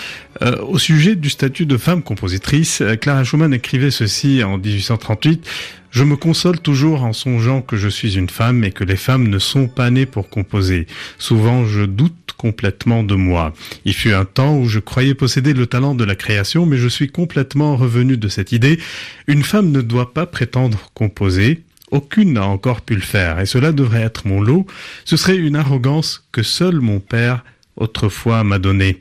Euh, 0.43 0.57
au 0.63 0.79
sujet 0.79 1.17
du 1.17 1.31
statut 1.31 1.67
de 1.67 1.77
femme 1.77 2.03
compositrice, 2.03 2.81
euh, 2.81 2.97
Clara 2.97 3.25
Schumann 3.25 3.53
écrivait 3.53 3.91
ceci 3.91 4.43
en 4.43 4.59
1838. 4.59 5.47
Je 5.91 6.05
me 6.05 6.17
console 6.17 6.61
toujours 6.61 7.03
en 7.03 7.13
songeant 7.13 7.63
que 7.63 7.77
je 7.77 7.89
suis 7.89 8.17
une 8.17 8.29
femme 8.29 8.63
et 8.63 8.71
que 8.71 8.85
les 8.85 8.97
femmes 8.97 9.29
ne 9.29 9.39
sont 9.41 9.67
pas 9.67 9.91
nées 9.91 10.07
pour 10.07 10.29
composer. 10.29 10.87
Souvent, 11.19 11.67
je 11.67 11.83
doute 11.83 12.35
complètement 12.37 13.03
de 13.03 13.17
moi. 13.17 13.53
Il 13.85 13.93
fut 13.93 14.13
un 14.13 14.25
temps 14.25 14.57
où 14.57 14.69
je 14.69 14.79
croyais 14.79 15.15
posséder 15.15 15.53
le 15.53 15.67
talent 15.67 15.95
de 15.95 16.05
la 16.05 16.15
création, 16.15 16.65
mais 16.65 16.79
je 16.79 16.89
suis 16.89 17.09
complètement 17.09 17.77
revenu 17.77 18.17
de 18.17 18.29
cette 18.29 18.53
idée. 18.53 18.79
Une 19.27 19.43
femme 19.43 19.73
ne 19.73 19.81
doit 19.81 20.15
pas 20.15 20.27
prétendre 20.27 20.91
composer. 20.95 21.65
Aucune 21.91 22.35
n'a 22.35 22.47
encore 22.47 22.83
pu 22.83 22.95
le 22.95 23.01
faire, 23.01 23.41
et 23.41 23.47
cela 23.47 23.73
devrait 23.73 24.03
être 24.03 24.29
mon 24.29 24.41
lot. 24.41 24.65
Ce 25.05 25.17
serait 25.17 25.37
une 25.37 25.57
arrogance 25.57 26.25
que 26.31 26.45
seul 26.45 26.81
mon 26.81 27.01
père 27.01 27.45
autrefois 27.77 28.45
m'a 28.45 28.61
donnée. 28.61 29.01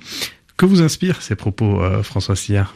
Que 0.60 0.66
vous 0.66 0.82
inspirent 0.82 1.22
ces 1.22 1.36
propos, 1.36 1.82
euh, 1.82 2.04
François 2.04 2.36
Sillard? 2.36 2.76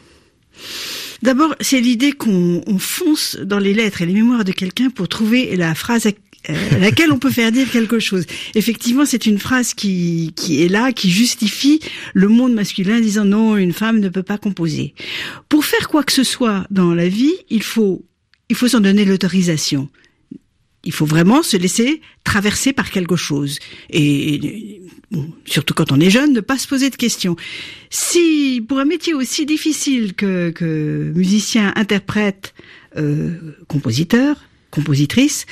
D'abord, 1.20 1.54
c'est 1.60 1.82
l'idée 1.82 2.12
qu'on 2.12 2.62
on 2.66 2.78
fonce 2.78 3.36
dans 3.36 3.58
les 3.58 3.74
lettres 3.74 4.00
et 4.00 4.06
les 4.06 4.14
mémoires 4.14 4.42
de 4.42 4.52
quelqu'un 4.52 4.88
pour 4.88 5.06
trouver 5.06 5.54
la 5.54 5.74
phrase 5.74 6.06
à 6.06 6.10
euh, 6.48 6.78
laquelle 6.78 7.12
on 7.12 7.18
peut 7.18 7.30
faire 7.30 7.52
dire 7.52 7.70
quelque 7.70 7.98
chose. 7.98 8.24
Effectivement, 8.54 9.04
c'est 9.04 9.26
une 9.26 9.38
phrase 9.38 9.74
qui, 9.74 10.32
qui 10.34 10.62
est 10.62 10.68
là, 10.68 10.92
qui 10.92 11.10
justifie 11.10 11.78
le 12.14 12.28
monde 12.28 12.54
masculin 12.54 13.00
disant 13.00 13.26
non, 13.26 13.54
une 13.58 13.74
femme 13.74 14.00
ne 14.00 14.08
peut 14.08 14.22
pas 14.22 14.38
composer. 14.38 14.94
Pour 15.50 15.66
faire 15.66 15.90
quoi 15.90 16.04
que 16.04 16.12
ce 16.12 16.24
soit 16.24 16.66
dans 16.70 16.94
la 16.94 17.08
vie, 17.10 17.34
il 17.50 17.62
faut, 17.62 18.02
il 18.48 18.56
faut 18.56 18.68
s'en 18.68 18.80
donner 18.80 19.04
l'autorisation. 19.04 19.90
Il 20.84 20.92
faut 20.92 21.06
vraiment 21.06 21.42
se 21.42 21.58
laisser 21.58 22.00
traverser 22.24 22.72
par 22.72 22.90
quelque 22.90 23.16
chose. 23.16 23.58
Et 23.90 24.80
bon, 25.10 25.30
surtout 25.44 25.74
quand 25.74 25.92
on 25.92 26.00
est 26.00 26.10
jeune, 26.10 26.32
ne 26.32 26.40
pas 26.40 26.58
se 26.58 26.68
poser 26.68 26.90
de 26.90 26.96
questions. 26.96 27.36
Si 27.90 28.64
pour 28.66 28.78
un 28.78 28.84
métier 28.84 29.14
aussi 29.14 29.46
difficile 29.46 30.14
que, 30.14 30.50
que 30.50 31.12
musicien, 31.14 31.72
interprète, 31.76 32.54
euh, 32.96 33.56
compositeur, 33.68 34.42
compositrice, 34.70 35.46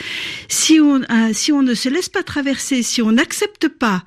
si 0.48 0.80
on, 0.80 1.02
euh, 1.02 1.30
si 1.32 1.52
on 1.52 1.62
ne 1.62 1.74
se 1.74 1.88
laisse 1.88 2.08
pas 2.08 2.22
traverser, 2.22 2.82
si 2.82 3.02
on 3.02 3.12
n'accepte 3.12 3.68
pas 3.68 4.04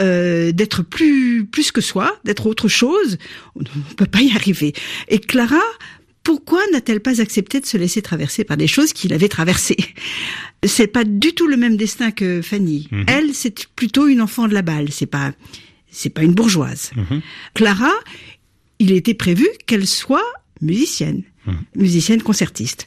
euh, 0.00 0.52
d'être 0.52 0.82
plus 0.82 1.44
plus 1.44 1.72
que 1.72 1.80
soi, 1.80 2.18
d'être 2.24 2.46
autre 2.46 2.68
chose, 2.68 3.18
on 3.54 3.60
ne 3.60 3.94
peut 3.96 4.06
pas 4.06 4.20
y 4.20 4.30
arriver. 4.30 4.72
Et 5.08 5.18
Clara, 5.18 5.60
pourquoi 6.30 6.60
n'a-t-elle 6.70 7.00
pas 7.00 7.20
accepté 7.20 7.58
de 7.58 7.66
se 7.66 7.76
laisser 7.76 8.02
traverser 8.02 8.44
par 8.44 8.56
des 8.56 8.68
choses 8.68 8.92
qu'il 8.92 9.12
avait 9.12 9.28
traversées? 9.28 9.76
C'est 10.64 10.86
pas 10.86 11.02
du 11.02 11.32
tout 11.32 11.48
le 11.48 11.56
même 11.56 11.76
destin 11.76 12.12
que 12.12 12.40
Fanny. 12.40 12.86
Mhm. 12.92 13.04
Elle, 13.08 13.34
c'est 13.34 13.66
plutôt 13.74 14.06
une 14.06 14.20
enfant 14.20 14.46
de 14.46 14.54
la 14.54 14.62
balle. 14.62 14.92
C'est 14.92 15.06
pas, 15.06 15.32
c'est 15.90 16.10
pas 16.10 16.22
une 16.22 16.32
bourgeoise. 16.34 16.92
Mhm. 16.94 17.20
Clara, 17.54 17.90
il 18.78 18.92
était 18.92 19.14
prévu 19.14 19.48
qu'elle 19.66 19.88
soit 19.88 20.22
musicienne, 20.60 21.24
Mhm. 21.46 21.56
musicienne 21.74 22.22
concertiste. 22.22 22.86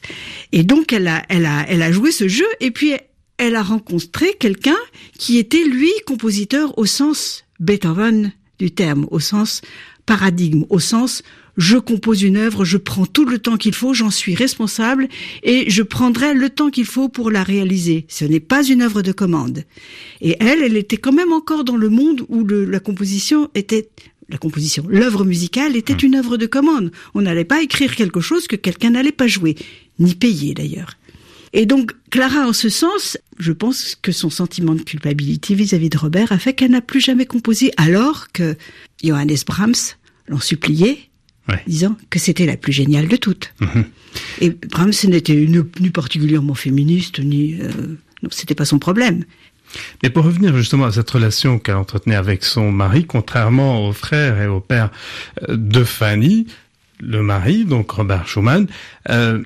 Et 0.52 0.62
donc 0.62 0.94
elle 0.94 1.08
a, 1.08 1.22
elle 1.28 1.44
a, 1.44 1.66
elle 1.68 1.82
a 1.82 1.92
joué 1.92 2.12
ce 2.12 2.26
jeu. 2.28 2.46
Et 2.60 2.70
puis 2.70 2.94
elle 3.36 3.56
a 3.56 3.62
rencontré 3.62 4.32
quelqu'un 4.40 4.78
qui 5.18 5.36
était 5.36 5.64
lui 5.64 5.90
compositeur 6.06 6.78
au 6.78 6.86
sens 6.86 7.44
Beethoven 7.60 8.32
du 8.58 8.70
terme, 8.70 9.06
au 9.10 9.20
sens 9.20 9.60
paradigme, 10.06 10.64
au 10.70 10.78
sens 10.78 11.22
je 11.56 11.76
compose 11.76 12.22
une 12.22 12.36
œuvre, 12.36 12.64
je 12.64 12.76
prends 12.76 13.06
tout 13.06 13.24
le 13.24 13.38
temps 13.38 13.56
qu'il 13.56 13.74
faut, 13.74 13.94
j'en 13.94 14.10
suis 14.10 14.34
responsable 14.34 15.08
et 15.42 15.70
je 15.70 15.82
prendrai 15.82 16.34
le 16.34 16.50
temps 16.50 16.70
qu'il 16.70 16.86
faut 16.86 17.08
pour 17.08 17.30
la 17.30 17.42
réaliser. 17.42 18.06
Ce 18.08 18.24
n'est 18.24 18.40
pas 18.40 18.64
une 18.64 18.82
œuvre 18.82 19.02
de 19.02 19.12
commande. 19.12 19.64
Et 20.20 20.36
elle, 20.40 20.62
elle 20.62 20.76
était 20.76 20.96
quand 20.96 21.12
même 21.12 21.32
encore 21.32 21.64
dans 21.64 21.76
le 21.76 21.88
monde 21.88 22.24
où 22.28 22.44
le, 22.44 22.64
la 22.64 22.80
composition 22.80 23.50
était 23.54 23.88
la 24.30 24.38
composition, 24.38 24.86
l'œuvre 24.88 25.24
musicale 25.24 25.76
était 25.76 25.92
une 25.92 26.14
œuvre 26.14 26.38
de 26.38 26.46
commande. 26.46 26.90
On 27.12 27.20
n'allait 27.20 27.44
pas 27.44 27.62
écrire 27.62 27.94
quelque 27.94 28.20
chose 28.20 28.46
que 28.46 28.56
quelqu'un 28.56 28.90
n'allait 28.90 29.12
pas 29.12 29.26
jouer, 29.26 29.54
ni 29.98 30.14
payer 30.14 30.54
d'ailleurs. 30.54 30.94
Et 31.52 31.66
donc, 31.66 31.92
Clara, 32.10 32.48
en 32.48 32.52
ce 32.52 32.68
sens, 32.68 33.16
je 33.38 33.52
pense 33.52 33.96
que 34.00 34.12
son 34.12 34.30
sentiment 34.30 34.74
de 34.74 34.82
culpabilité 34.82 35.54
vis-à-vis 35.54 35.90
de 35.90 35.98
Robert 35.98 36.32
a 36.32 36.38
fait 36.38 36.52
qu'elle 36.52 36.72
n'a 36.72 36.80
plus 36.80 37.00
jamais 37.00 37.26
composé, 37.26 37.70
alors 37.76 38.32
que 38.32 38.56
Johannes 39.04 39.36
Brahms 39.46 39.94
l'en 40.26 40.40
suppliait, 40.40 40.98
Ouais. 41.48 41.60
disant 41.66 41.96
que 42.08 42.18
c'était 42.18 42.46
la 42.46 42.56
plus 42.56 42.72
géniale 42.72 43.06
de 43.06 43.16
toutes. 43.16 43.52
Mhm. 43.60 43.84
Et 44.40 44.50
Brahms 44.50 44.92
n'était 45.08 45.34
ni, 45.34 45.90
particulièrement 45.90 46.54
féministe, 46.54 47.18
ni... 47.18 47.60
Euh, 47.60 47.70
c'était 48.30 48.54
pas 48.54 48.64
son 48.64 48.78
problème. 48.78 49.24
Mais 50.02 50.08
pour 50.08 50.24
revenir 50.24 50.56
justement 50.56 50.86
à 50.86 50.92
cette 50.92 51.10
relation 51.10 51.58
qu'elle 51.58 51.76
entretenait 51.76 52.14
avec 52.14 52.44
son 52.44 52.72
mari, 52.72 53.04
contrairement 53.04 53.86
au 53.86 53.92
frère 53.92 54.40
et 54.40 54.46
au 54.46 54.60
père 54.60 54.90
euh, 55.48 55.56
de 55.56 55.84
Fanny, 55.84 56.46
le 57.00 57.22
mari, 57.22 57.64
donc 57.64 57.90
Robert 57.90 58.26
Schumann, 58.26 58.66
euh, 59.10 59.42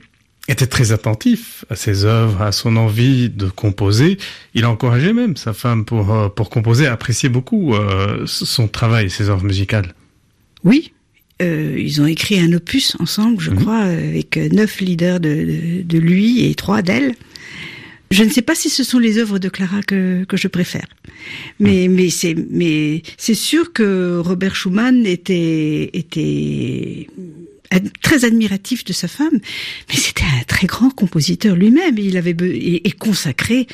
était 0.49 0.67
très 0.67 0.93
attentif 0.93 1.65
à 1.69 1.77
ses 1.77 2.05
œuvres, 2.05 2.43
à 2.43 2.53
son 2.53 2.77
envie 2.77 3.29
de 3.29 3.49
composer. 3.49 4.19
Il 4.55 4.65
a 4.65 4.71
encouragé 4.71 5.13
même 5.13 5.37
sa 5.37 5.53
femme 5.53 5.85
pour, 5.85 6.13
euh, 6.13 6.29
pour 6.29 6.49
composer, 6.51 6.87
apprécier 6.87 7.29
beaucoup 7.29 7.75
euh, 7.75 8.25
son 8.27 8.67
travail, 8.67 9.11
ses 9.11 9.29
œuvres 9.29 9.45
musicales. 9.45 9.95
Oui, 10.65 10.93
euh, 11.43 11.77
ils 11.79 12.01
ont 12.01 12.07
écrit 12.07 12.39
un 12.41 12.53
opus 12.53 12.97
ensemble, 12.99 13.41
je 13.41 13.51
Mhm. 13.51 13.57
crois, 13.61 13.79
avec 13.79 14.37
neuf 14.37 14.81
leaders 14.81 15.21
de, 15.21 15.29
de, 15.29 15.83
de 15.83 15.99
lui 15.99 16.45
et 16.45 16.55
trois 16.55 16.83
d'elle. 16.83 17.15
Je 18.11 18.25
ne 18.25 18.31
sais 18.31 18.41
pas 18.43 18.55
si 18.55 18.71
ce 18.71 18.85
sont 18.85 18.99
les 18.99 19.19
œuvres 19.19 19.39
de 19.39 19.51
Clara 19.51 19.83
que, 19.83 20.25
que 20.25 20.39
je 20.39 20.49
préfère, 20.49 20.87
mais 21.61 21.89
mais 21.89 22.09
c'est 22.09 22.35
mais 22.51 23.03
c'est 23.19 23.35
sûr 23.35 23.73
que 23.75 24.19
Robert 24.19 24.57
Schumann 24.57 25.05
était 25.05 25.91
était 25.93 27.07
très 28.01 28.25
admiratif 28.25 28.83
de 28.85 28.95
sa 28.95 29.09
femme, 29.09 29.39
mais 29.91 29.95
c'était 29.97 30.23
un 30.25 30.43
très 30.47 30.67
grand 30.67 30.89
compositeur 30.89 31.55
lui-même. 31.55 31.99
Il 31.99 32.17
avait 32.17 32.35
et, 32.41 32.91
consacré, 32.93 33.67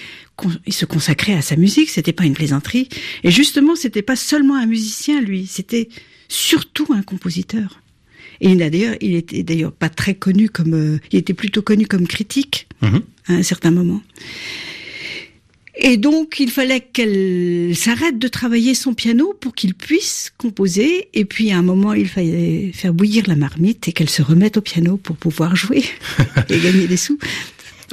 il 0.66 0.72
se 0.72 0.85
consacrait 0.85 1.35
à 1.35 1.42
sa 1.42 1.55
musique. 1.55 1.88
C'était 1.90 2.12
pas 2.12 2.24
une 2.24 2.35
plaisanterie. 2.35 2.88
Et 3.22 3.31
justement, 3.31 3.77
c'était 3.77 4.03
pas 4.03 4.16
seulement 4.16 4.57
un 4.57 4.66
musicien, 4.66 5.20
lui. 5.20 5.46
C'était 5.46 5.88
surtout 6.35 6.87
un 6.90 7.03
compositeur. 7.03 7.81
Et 8.40 8.51
il 8.51 8.59
d'ailleurs, 8.59 8.97
il 9.01 9.14
était 9.14 9.42
d'ailleurs 9.42 9.73
pas 9.73 9.88
très 9.88 10.14
connu 10.14 10.49
comme, 10.49 10.75
euh, 10.75 10.99
il 11.12 11.18
était 11.18 11.35
plutôt 11.35 11.62
connu 11.62 11.87
comme 11.87 12.07
critique 12.07 12.66
mhm. 12.83 13.03
à 13.29 13.33
un 13.35 13.42
certain 13.42 13.70
moment. 13.70 14.03
Et 15.77 15.97
donc, 15.97 16.38
il 16.38 16.51
fallait 16.51 16.81
qu'elle 16.81 17.75
s'arrête 17.75 18.18
de 18.18 18.29
travailler 18.29 18.75
son 18.75 18.94
piano 18.94 19.35
pour 19.40 19.55
qu'il 19.55 19.75
puisse 19.75 20.33
composer. 20.38 21.09
Et 21.14 21.25
puis, 21.25 21.51
à 21.51 21.59
un 21.59 21.62
moment, 21.62 21.94
il 21.94 22.09
fallait 22.09 22.70
faire 22.73 22.94
bouillir 22.94 23.25
la 23.27 23.35
marmite 23.35 23.88
et 23.88 23.92
qu'elle 23.92 24.11
se 24.11 24.23
remette 24.23 24.57
au 24.57 24.61
piano 24.61 24.97
pour 24.97 25.16
pouvoir 25.16 25.57
jouer 25.57 25.85
et 26.49 26.59
gagner 26.61 26.87
des 26.87 26.97
sous. 26.97 27.18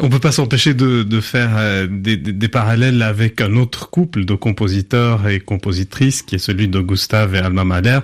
On 0.03 0.09
peut 0.09 0.19
pas 0.19 0.31
s'empêcher 0.31 0.73
de, 0.73 1.03
de, 1.03 1.21
faire 1.21 1.51
euh, 1.57 1.85
des, 1.87 2.17
des, 2.17 2.47
parallèles 2.47 3.03
avec 3.03 3.39
un 3.39 3.55
autre 3.55 3.91
couple 3.91 4.25
de 4.25 4.33
compositeurs 4.33 5.27
et 5.27 5.39
compositrices 5.39 6.23
qui 6.23 6.33
est 6.33 6.39
celui 6.39 6.67
de 6.67 6.79
Gustave 6.79 7.35
et 7.35 7.37
Alma 7.37 7.63
Mahler. 7.65 7.99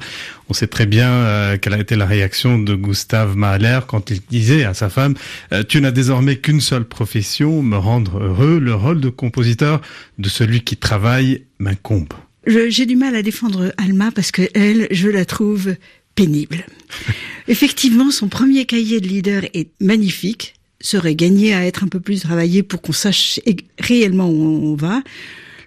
On 0.48 0.54
sait 0.54 0.68
très 0.68 0.86
bien 0.86 1.10
euh, 1.10 1.58
quelle 1.58 1.74
a 1.74 1.80
été 1.80 1.96
la 1.96 2.06
réaction 2.06 2.60
de 2.60 2.76
Gustave 2.76 3.36
Mahler 3.36 3.80
quand 3.88 4.12
il 4.12 4.22
disait 4.30 4.64
à 4.64 4.76
sa 4.76 4.90
femme 4.90 5.16
euh, 5.52 5.64
Tu 5.68 5.82
n'as 5.82 5.90
désormais 5.90 6.36
qu'une 6.36 6.62
seule 6.62 6.86
profession, 6.86 7.64
me 7.64 7.78
rendre 7.78 8.20
heureux. 8.20 8.60
Le 8.60 8.76
rôle 8.76 9.02
de 9.02 9.10
compositeur 9.10 9.82
de 10.20 10.30
celui 10.30 10.62
qui 10.62 10.78
travaille 10.78 11.46
m'incombe. 11.58 12.14
J'ai 12.46 12.86
du 12.86 12.96
mal 12.96 13.16
à 13.16 13.24
défendre 13.24 13.74
Alma 13.78 14.12
parce 14.12 14.30
que 14.30 14.44
elle, 14.54 14.88
je 14.92 15.10
la 15.10 15.26
trouve 15.26 15.74
pénible. 16.14 16.64
Effectivement, 17.48 18.12
son 18.12 18.28
premier 18.28 18.66
cahier 18.66 19.02
de 19.02 19.08
leader 19.08 19.46
est 19.56 19.70
magnifique 19.82 20.54
serait 20.80 21.16
gagné 21.16 21.54
à 21.54 21.66
être 21.66 21.84
un 21.84 21.88
peu 21.88 22.00
plus 22.00 22.22
travaillé 22.22 22.64
pour 22.64 22.82
qu'on 22.82 22.94
sache 22.94 23.40
réellement 23.80 24.30
où 24.30 24.72
on 24.72 24.76
va. 24.76 25.02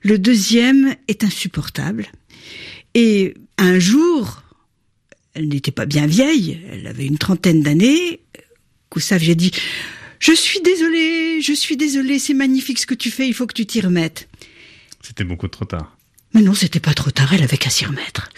Le 0.03 0.19
deuxième 0.19 0.95
est 1.09 1.25
insupportable. 1.25 2.07
Et 2.95 3.35
un 3.59 3.79
jour, 3.79 4.43
elle 5.35 5.49
n'était 5.49 5.71
pas 5.71 5.87
bien 5.87 6.07
vieille, 6.07 6.61
elle 6.71 6.87
avait 6.87 7.07
une 7.07 7.19
trentaine 7.19 7.63
d'années, 7.63 8.21
Gustave, 8.93 9.23
j'ai 9.23 9.37
dit, 9.37 9.53
je 10.19 10.33
suis 10.33 10.61
désolée, 10.61 11.41
je 11.41 11.53
suis 11.53 11.77
désolée, 11.77 12.19
c'est 12.19 12.35
magnifique 12.35 12.79
ce 12.79 12.87
que 12.87 12.95
tu 12.95 13.11
fais, 13.11 13.29
il 13.29 13.35
faut 13.35 13.47
que 13.47 13.55
tu 13.55 13.67
t'y 13.67 13.81
remettes. 13.81 14.29
C'était 15.03 15.25
beaucoup 15.25 15.49
trop 15.49 15.65
tard. 15.65 15.97
Mais 16.33 16.43
non, 16.43 16.55
c'était 16.55 16.81
pas 16.81 16.95
trop 16.95 17.11
tard, 17.11 17.33
elle 17.35 17.43
avait 17.43 17.57
qu'à 17.57 17.71
s'y 17.71 17.85
remettre. 17.85 18.31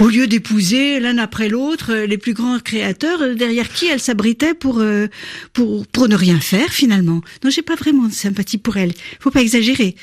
Au 0.00 0.08
lieu 0.08 0.26
d'épouser 0.26 0.98
l'un 0.98 1.16
après 1.18 1.48
l'autre 1.48 1.92
euh, 1.92 2.06
les 2.06 2.18
plus 2.18 2.34
grands 2.34 2.58
créateurs, 2.58 3.22
euh, 3.22 3.34
derrière 3.34 3.68
qui 3.68 3.86
elle 3.86 4.00
s'abritait 4.00 4.52
pour, 4.52 4.80
euh, 4.80 5.06
pour, 5.52 5.86
pour 5.86 6.08
ne 6.08 6.16
rien 6.16 6.40
faire 6.40 6.70
finalement. 6.70 7.20
Non, 7.44 7.50
j'ai 7.50 7.62
pas 7.62 7.76
vraiment 7.76 8.08
de 8.08 8.12
sympathie 8.12 8.58
pour 8.58 8.76
elle. 8.76 8.92
Faut 9.20 9.30
pas 9.30 9.42
exagérer. 9.42 9.94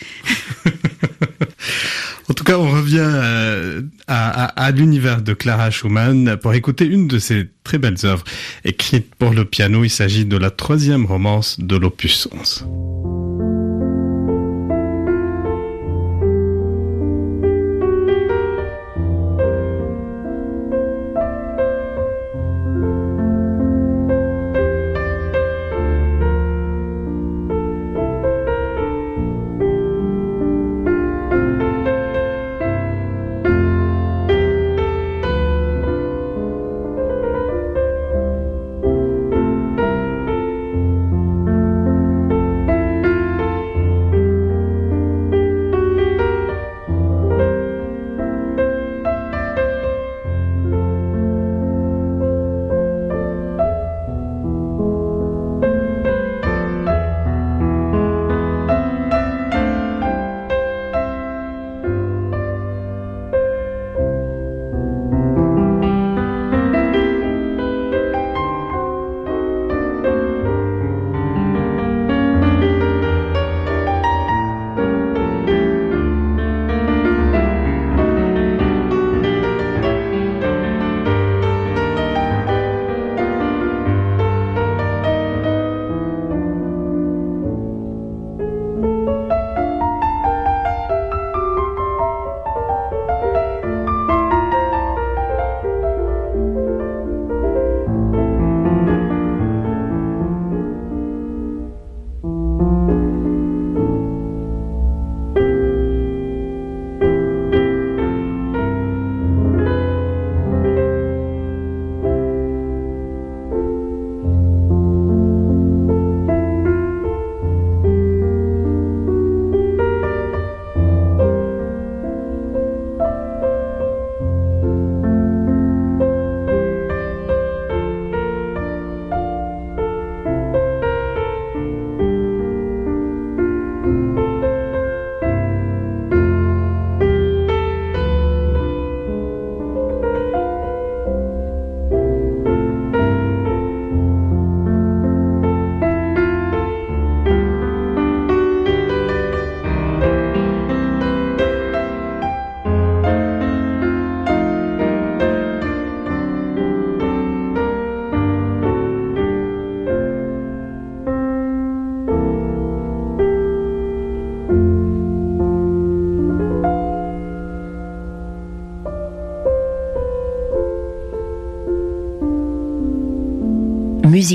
en 2.29 2.33
tout 2.33 2.45
cas, 2.45 2.57
on 2.57 2.71
revient 2.71 3.11
à, 4.07 4.43
à, 4.45 4.71
l'univers 4.71 5.21
de 5.21 5.33
Clara 5.33 5.69
Schumann 5.69 6.37
pour 6.37 6.53
écouter 6.53 6.85
une 6.85 7.09
de 7.09 7.19
ses 7.19 7.49
très 7.65 7.77
belles 7.77 8.05
œuvres 8.05 8.23
écrites 8.63 9.13
pour 9.15 9.31
le 9.31 9.43
piano. 9.43 9.83
Il 9.83 9.89
s'agit 9.89 10.25
de 10.25 10.37
la 10.37 10.49
troisième 10.49 11.05
romance 11.05 11.59
de 11.59 11.75
l'opus 11.75 12.29
11. 12.31 13.32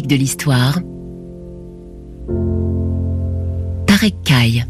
De 0.09 0.17
l'histoire. 0.17 0.81
Tarek 3.87 4.15
Kai. 4.25 4.65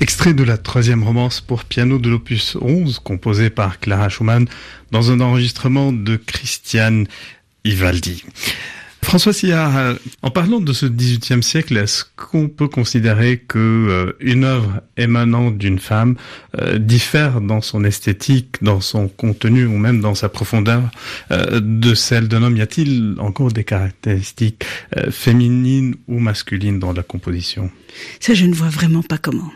Extrait 0.00 0.32
de 0.32 0.42
la 0.42 0.56
troisième 0.56 1.02
romance 1.02 1.42
pour 1.42 1.64
piano 1.64 1.98
de 1.98 2.08
l'opus 2.08 2.56
11, 2.60 2.98
composé 3.00 3.50
par 3.50 3.80
Clara 3.80 4.08
Schumann, 4.08 4.46
dans 4.90 5.10
un 5.10 5.20
enregistrement 5.20 5.92
de 5.92 6.16
Christian 6.16 7.04
Ivaldi. 7.64 8.24
François 9.08 9.32
Sillard, 9.32 9.74
euh, 9.74 9.94
en 10.20 10.30
parlant 10.30 10.60
de 10.60 10.74
ce 10.74 10.84
XVIIIe 10.84 11.42
siècle, 11.42 11.78
est-ce 11.78 12.04
qu'on 12.14 12.46
peut 12.46 12.68
considérer 12.68 13.38
que 13.38 13.58
euh, 13.58 14.12
une 14.20 14.44
œuvre 14.44 14.82
émanant 14.98 15.50
d'une 15.50 15.78
femme 15.78 16.16
euh, 16.60 16.76
diffère 16.76 17.40
dans 17.40 17.62
son 17.62 17.84
esthétique, 17.84 18.56
dans 18.60 18.82
son 18.82 19.08
contenu 19.08 19.64
ou 19.64 19.78
même 19.78 20.02
dans 20.02 20.14
sa 20.14 20.28
profondeur 20.28 20.82
de 21.30 21.94
celle 21.94 22.28
d'un 22.28 22.42
homme? 22.42 22.58
Y 22.58 22.60
a-t-il 22.60 23.14
encore 23.18 23.50
des 23.50 23.64
caractéristiques 23.64 24.66
féminines 25.10 25.94
ou 26.06 26.18
masculines 26.18 26.78
dans 26.78 26.92
la 26.92 27.02
composition? 27.02 27.70
Ça, 28.20 28.34
je 28.34 28.44
ne 28.44 28.52
vois 28.52 28.68
vraiment 28.68 29.02
pas 29.02 29.16
comment. 29.16 29.50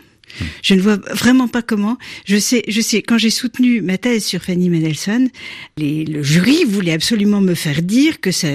Je 0.61 0.73
ne 0.73 0.81
vois 0.81 0.97
vraiment 0.97 1.47
pas 1.47 1.61
comment. 1.61 1.97
Je 2.25 2.37
sais, 2.37 2.63
je 2.67 2.81
sais, 2.81 3.01
quand 3.01 3.17
j'ai 3.17 3.29
soutenu 3.29 3.81
ma 3.81 3.97
thèse 3.97 4.25
sur 4.25 4.41
Fanny 4.41 4.69
Mendelssohn, 4.69 5.29
le 5.77 6.23
jury 6.23 6.63
voulait 6.65 6.93
absolument 6.93 7.41
me 7.41 7.53
faire 7.53 7.81
dire 7.81 8.19
que 8.19 8.31
ça, 8.31 8.47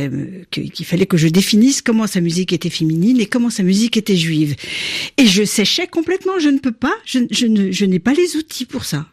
qu'il 0.51 0.85
fallait 0.85 1.07
que 1.07 1.17
je 1.17 1.29
définisse 1.29 1.83
comment 1.83 2.07
sa 2.07 2.21
musique 2.21 2.53
était 2.53 2.71
féminine 2.71 3.21
et 3.21 3.27
comment 3.27 3.51
sa 3.51 3.63
musique 3.63 3.97
était 3.97 4.17
juive. 4.17 4.57
Et 5.17 5.27
je 5.27 5.45
séchais 5.45 5.87
complètement. 5.87 6.39
Je 6.39 6.49
ne 6.49 6.59
peux 6.59 6.73
pas. 6.73 6.95
Je, 7.05 7.21
je 7.31 7.85
n'ai 7.85 7.99
pas 7.99 8.15
les 8.15 8.37
outils 8.37 8.67
pour 8.67 8.85
ça. 8.85 9.07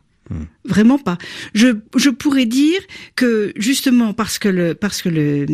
Vraiment 0.63 0.97
pas. 0.97 1.19
Je, 1.53 1.67
je 1.95 2.09
pourrais 2.09 2.47
dire 2.47 2.79
que 3.15 3.53
justement 3.55 4.13
parce 4.13 4.39
que 4.39 4.49
le 4.49 4.73
parce 4.73 5.03
que 5.03 5.09
le 5.09 5.45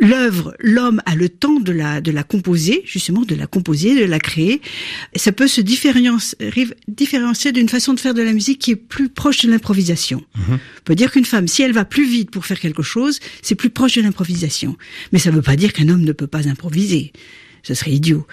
l'œuvre 0.00 0.54
l'homme 0.58 1.00
a 1.06 1.14
le 1.14 1.28
temps 1.28 1.60
de 1.60 1.70
la 1.70 2.00
de 2.00 2.10
la 2.10 2.24
composer 2.24 2.82
justement 2.84 3.22
de 3.22 3.34
la 3.36 3.46
composer 3.46 3.94
de 3.94 4.04
la 4.04 4.18
créer 4.18 4.60
ça 5.14 5.30
peut 5.30 5.46
se 5.46 5.60
différencier 5.60 6.36
différencier 6.88 7.52
d'une 7.52 7.68
façon 7.68 7.94
de 7.94 8.00
faire 8.00 8.14
de 8.14 8.22
la 8.22 8.32
musique 8.32 8.60
qui 8.60 8.72
est 8.72 8.76
plus 8.76 9.08
proche 9.08 9.44
de 9.44 9.50
l'improvisation. 9.50 10.24
Mhm. 10.36 10.54
On 10.54 10.84
peut 10.84 10.96
dire 10.96 11.12
qu'une 11.12 11.24
femme 11.24 11.46
si 11.46 11.62
elle 11.62 11.72
va 11.72 11.84
plus 11.84 12.08
vite 12.08 12.30
pour 12.30 12.46
faire 12.46 12.58
quelque 12.58 12.82
chose 12.82 13.20
c'est 13.42 13.54
plus 13.54 13.70
proche 13.70 13.94
de 13.94 14.02
l'improvisation 14.02 14.76
mais 15.12 15.20
ça 15.20 15.30
veut 15.30 15.42
pas 15.42 15.56
dire 15.56 15.72
qu'un 15.72 15.88
homme 15.88 16.02
ne 16.02 16.12
peut 16.12 16.26
pas 16.26 16.48
improviser 16.48 17.12
ce 17.62 17.74
serait 17.74 17.92
idiot. 17.92 18.26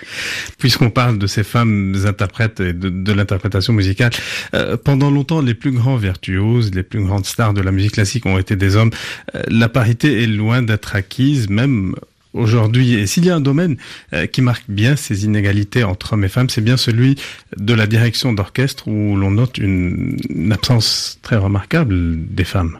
Puisqu'on 0.57 0.89
parle 0.89 1.17
de 1.17 1.28
ces 1.28 1.43
femmes 1.43 1.95
interprètes 2.05 2.59
et 2.59 2.73
de, 2.73 3.13
l'interprétation 3.13 3.73
musicale, 3.73 4.11
euh, 4.53 4.78
pendant 4.78 5.09
longtemps, 5.09 5.41
les 5.41 5.53
plus 5.53 5.71
grands 5.71 5.97
virtuoses, 5.97 6.73
les 6.73 6.84
plus 6.84 7.03
grandes 7.03 7.25
stars 7.25 7.53
de 7.53 7.61
la 7.61 7.71
musique 7.71 7.93
classique 7.93 8.25
ont 8.25 8.38
été 8.38 8.55
des 8.55 8.75
hommes. 8.75 8.91
Euh, 9.36 9.41
la 9.47 9.69
parité 9.69 10.23
est 10.23 10.28
loin 10.28 10.61
d'être 10.61 10.95
acquise, 10.95 11.49
même 11.49 11.95
aujourd'hui. 12.34 12.93
Et 12.93 13.07
s'il 13.07 13.25
y 13.25 13.30
a 13.30 13.36
un 13.36 13.41
domaine 13.41 13.78
euh, 14.13 14.28
qui 14.28 14.41
marque 14.41 14.65
bien 14.69 14.95
ces 14.95 15.25
inégalités 15.25 15.84
entre 15.84 16.13
hommes 16.13 16.23
et 16.23 16.30
femmes, 16.30 16.49
c'est 16.49 16.61
bien 16.61 16.78
celui 16.78 17.15
de 17.57 17.73
la 17.73 17.88
direction 17.88 18.34
d'orchestre 18.34 18.88
où 18.88 19.15
l'on 19.15 19.32
note 19.32 19.57
une, 19.57 20.17
une 20.30 20.51
absence 20.51 21.19
très 21.21 21.38
remarquable 21.38 22.25
des 22.28 22.43
femmes. 22.43 22.80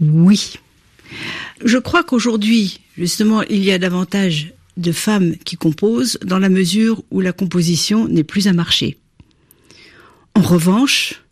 Oui. 0.00 0.58
Je 1.64 1.78
crois 1.78 2.04
qu'aujourd'hui, 2.04 2.80
justement, 2.98 3.42
il 3.42 3.64
y 3.64 3.72
a 3.72 3.78
davantage 3.78 4.52
de 4.76 4.92
femmes 4.92 5.36
qui 5.44 5.56
composent 5.56 6.18
dans 6.22 6.38
la 6.38 6.48
mesure 6.48 7.02
où 7.10 7.20
la 7.20 7.32
composition 7.32 8.08
n'est 8.08 8.24
plus 8.24 8.48
un 8.48 8.52
marché. 8.52 8.98
En 10.34 10.42
revanche, 10.42 11.22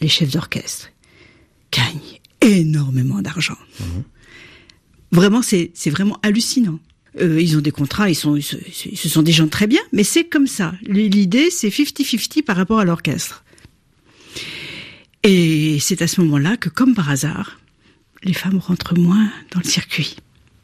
les 0.00 0.08
chefs 0.08 0.30
d'orchestre 0.30 0.90
gagnent 1.72 2.20
énormément 2.40 3.20
d'argent. 3.20 3.58
Mhm. 3.80 4.04
Vraiment, 5.12 5.42
c'est 5.42 5.72
vraiment 5.86 6.18
hallucinant. 6.22 6.78
Euh, 7.20 7.40
ils 7.40 7.56
ont 7.56 7.60
des 7.60 7.70
contrats, 7.70 8.10
ils 8.10 8.14
sont, 8.14 8.38
ce 8.40 9.08
sont 9.08 9.22
des 9.22 9.32
gens 9.32 9.48
très 9.48 9.66
bien, 9.66 9.80
mais 9.92 10.04
c'est 10.04 10.24
comme 10.24 10.46
ça. 10.46 10.74
L'idée, 10.82 11.50
c'est 11.50 11.70
50-50 11.70 12.42
par 12.42 12.56
rapport 12.56 12.78
à 12.78 12.84
l'orchestre. 12.84 13.44
Et 15.22 15.78
c'est 15.80 16.02
à 16.02 16.06
ce 16.06 16.20
moment-là 16.20 16.56
que, 16.56 16.68
comme 16.68 16.94
par 16.94 17.08
hasard, 17.08 17.58
les 18.22 18.34
femmes 18.34 18.58
rentrent 18.58 18.98
moins 18.98 19.30
dans 19.52 19.60
le 19.60 19.68
circuit. 19.68 20.16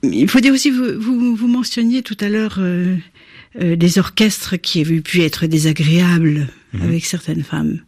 Il 0.02 0.28
faut 0.28 0.40
dire 0.40 0.52
aussi, 0.52 0.70
vous, 0.70 1.36
vous, 1.36 1.48
mentionniez 1.48 2.02
tout 2.02 2.16
à 2.20 2.28
l'heure 2.28 2.56
euh, 2.58 2.96
euh, 3.60 3.76
des 3.76 3.98
orchestres 3.98 4.56
qui 4.60 4.80
avaient 4.80 5.00
pu 5.00 5.22
être 5.22 5.46
désagréables 5.46 6.48
mhm. 6.72 6.82
avec 6.82 7.04
certaines 7.04 7.44
femmes. 7.44 7.80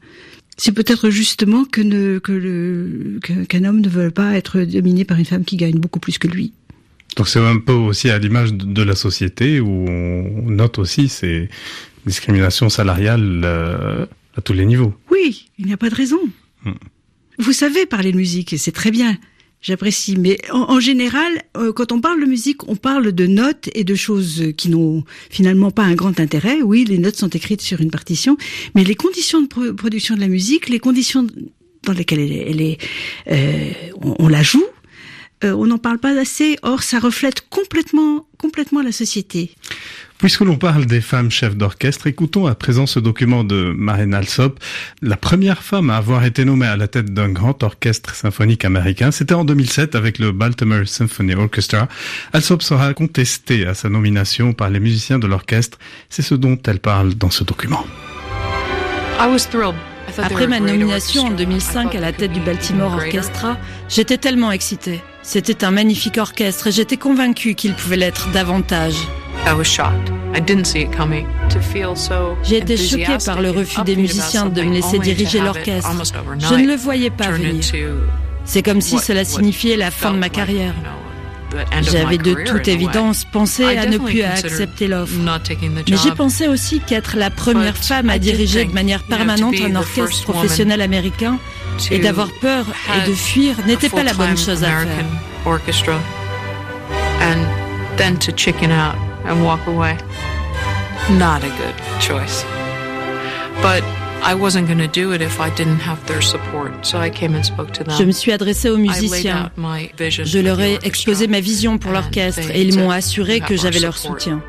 C'est 0.56 0.72
peut-être 0.72 1.10
justement 1.10 1.64
que, 1.64 1.80
ne, 1.80 2.18
que 2.20 2.30
le, 2.30 3.18
qu'un 3.48 3.64
homme 3.64 3.80
ne 3.80 3.88
veut 3.88 4.12
pas 4.12 4.34
être 4.34 4.60
dominé 4.60 5.04
par 5.04 5.18
une 5.18 5.24
femme 5.24 5.44
qui 5.44 5.56
gagne 5.56 5.78
beaucoup 5.78 5.98
plus 5.98 6.18
que 6.18 6.28
lui. 6.28 6.52
Donc 7.16 7.28
c'est 7.28 7.40
un 7.40 7.58
peu 7.58 7.72
aussi 7.72 8.10
à 8.10 8.18
l'image 8.18 8.54
de 8.54 8.82
la 8.82 8.94
société 8.94 9.60
où 9.60 9.86
on 9.88 10.50
note 10.50 10.78
aussi 10.78 11.08
ces 11.08 11.48
discriminations 12.06 12.68
salariales 12.68 13.42
euh, 13.44 14.06
à 14.36 14.40
tous 14.40 14.52
les 14.52 14.66
niveaux. 14.66 14.94
Oui, 15.10 15.48
il 15.58 15.66
n'y 15.66 15.72
a 15.72 15.76
pas 15.76 15.90
de 15.90 15.94
raison. 15.94 16.20
Hmm. 16.64 16.72
Vous 17.38 17.52
savez 17.52 17.86
parler 17.86 18.12
de 18.12 18.16
musique, 18.16 18.54
c'est 18.58 18.72
très 18.72 18.90
bien 18.90 19.16
j'apprécie. 19.64 20.16
Mais 20.16 20.38
en, 20.52 20.78
général, 20.78 21.42
euh, 21.56 21.72
quand 21.72 21.90
on 21.90 22.00
parle 22.00 22.20
de 22.20 22.26
musique, 22.26 22.68
on 22.68 22.76
parle 22.76 23.10
de 23.10 23.26
notes 23.26 23.68
et 23.74 23.82
de 23.82 23.94
choses 23.96 24.52
qui 24.56 24.68
n'ont 24.68 25.02
finalement 25.30 25.72
pas 25.72 25.82
un 25.82 25.94
grand 25.94 26.20
intérêt. 26.20 26.62
Oui, 26.62 26.84
les 26.84 26.98
notes 26.98 27.16
sont 27.16 27.30
écrites 27.30 27.62
sur 27.62 27.80
une 27.80 27.90
partition, 27.90 28.36
mais 28.76 28.84
les 28.84 28.94
conditions 28.94 29.42
de 29.42 29.72
production 29.72 30.14
de 30.14 30.20
la 30.20 30.28
musique, 30.28 30.68
les 30.68 30.78
conditions 30.78 31.26
dans 31.82 31.92
lesquelles 31.92 32.20
elle 32.20 32.60
est, 32.60 32.78
euh, 33.30 33.70
on, 34.00 34.28
la 34.28 34.42
joue, 34.42 34.64
euh, 35.44 35.52
on 35.52 35.66
n'en 35.66 35.78
parle 35.78 35.98
pas 35.98 36.18
assez. 36.18 36.56
Or, 36.62 36.82
ça 36.82 36.98
reflète 36.98 37.48
complètement, 37.48 38.26
complètement 38.38 38.82
la 38.82 38.92
société. 38.92 39.50
Puisque 40.18 40.40
l'on 40.40 40.56
parle 40.56 40.86
des 40.86 41.00
femmes 41.00 41.30
chefs 41.30 41.56
d'orchestre, 41.56 42.06
écoutons 42.06 42.46
à 42.46 42.54
présent 42.54 42.86
ce 42.86 43.00
document 43.00 43.44
de 43.44 43.74
Marine 43.76 44.14
Alsop, 44.14 44.58
la 45.02 45.16
première 45.16 45.62
femme 45.62 45.90
à 45.90 45.96
avoir 45.96 46.24
été 46.24 46.44
nommée 46.44 46.66
à 46.66 46.76
la 46.76 46.88
tête 46.88 47.12
d'un 47.12 47.28
grand 47.28 47.62
orchestre 47.62 48.14
symphonique 48.14 48.64
américain. 48.64 49.10
C'était 49.10 49.34
en 49.34 49.44
2007 49.44 49.94
avec 49.94 50.18
le 50.18 50.32
Baltimore 50.32 50.86
Symphony 50.86 51.34
Orchestra. 51.34 51.88
Alsop 52.32 52.62
sera 52.62 52.94
contestée 52.94 53.66
à 53.66 53.74
sa 53.74 53.88
nomination 53.88 54.52
par 54.52 54.70
les 54.70 54.80
musiciens 54.80 55.18
de 55.18 55.26
l'orchestre. 55.26 55.78
C'est 56.08 56.22
ce 56.22 56.34
dont 56.34 56.58
elle 56.66 56.80
parle 56.80 57.14
dans 57.14 57.30
ce 57.30 57.44
document. 57.44 57.84
Après 60.18 60.46
ma 60.46 60.60
nomination 60.60 61.26
en 61.26 61.30
2005 61.30 61.94
à 61.94 62.00
la 62.00 62.12
tête 62.12 62.32
du 62.32 62.40
Baltimore 62.40 62.94
Orchestra, 62.94 63.58
j'étais 63.88 64.18
tellement 64.18 64.52
excitée. 64.52 65.00
C'était 65.22 65.64
un 65.64 65.70
magnifique 65.70 66.18
orchestre 66.18 66.68
et 66.68 66.72
j'étais 66.72 66.98
convaincue 66.98 67.54
qu'il 67.54 67.74
pouvait 67.74 67.96
l'être 67.96 68.30
davantage. 68.30 68.94
J'ai 72.42 72.58
été 72.58 72.76
choquée 72.76 73.18
par 73.24 73.40
le 73.40 73.50
refus 73.50 73.82
des 73.84 73.96
musiciens 73.96 74.46
de 74.46 74.62
me 74.62 74.72
laisser 74.72 74.98
diriger 74.98 75.40
l'orchestre. 75.40 75.90
Je 76.38 76.54
ne 76.54 76.66
le 76.66 76.76
voyais 76.76 77.10
pas 77.10 77.30
venir. 77.30 77.62
C'est 78.44 78.62
comme 78.62 78.80
si 78.80 78.98
cela 78.98 79.24
signifiait 79.24 79.76
la 79.76 79.90
fin 79.90 80.12
de 80.12 80.18
ma 80.18 80.28
carrière. 80.28 80.74
J'avais 81.82 82.18
de 82.18 82.34
toute 82.34 82.66
évidence 82.68 83.24
pensé 83.24 83.64
à 83.64 83.86
ne 83.86 83.98
plus 83.98 84.22
accepter 84.22 84.88
l'offre. 84.88 85.14
Mais 85.88 85.96
j'ai 85.96 86.10
pensé 86.10 86.48
aussi 86.48 86.80
qu'être 86.80 87.16
la 87.16 87.30
première 87.30 87.76
femme 87.76 88.10
à 88.10 88.18
diriger 88.18 88.64
de 88.64 88.72
manière 88.72 89.02
permanente 89.04 89.54
un 89.62 89.76
orchestre 89.76 90.24
professionnel 90.24 90.80
américain 90.80 91.38
et 91.90 91.98
d'avoir 91.98 92.28
peur 92.40 92.66
et 92.96 93.08
de 93.08 93.14
fuir 93.14 93.56
n'était 93.66 93.88
pas 93.88 94.02
la 94.02 94.14
bonne 94.14 94.36
chose 94.36 94.64
à 94.64 94.68
faire 94.68 95.04
and 99.24 99.44
walk 99.44 99.66
away. 99.66 99.96
Not 101.18 101.42
a 101.44 101.48
good 101.48 101.74
choice. 102.00 102.44
But 103.62 103.82
I 104.22 104.34
wasn't 104.34 104.66
going 104.68 104.78
to 104.78 104.88
do 104.88 105.12
it 105.12 105.20
if 105.20 105.38
I 105.38 105.50
didn't 105.50 105.80
have 105.80 106.04
their 106.06 106.22
support. 106.22 106.86
So 106.86 106.98
I 106.98 107.10
came 107.10 107.34
and 107.34 107.44
spoke 107.44 107.72
to 107.74 107.84
them. 107.84 107.94
Je 107.98 108.04
me 108.04 108.12
suis 108.12 108.32
adressée 108.32 108.70
aux 108.70 108.78
musiciens. 108.78 109.50
Je 110.24 110.38
leur 110.38 110.60
ai 110.60 110.78
exposé 110.82 111.26
ma 111.26 111.40
vision 111.40 111.76
pour 111.76 111.92
l'orchestre 111.92 112.50
et 112.50 112.62
ils 112.62 112.78
m'ont 112.78 112.90
assuré 112.90 113.40
que 113.40 113.56
j'avais 113.56 113.80
leur 113.80 113.96
soutien. 113.96 114.42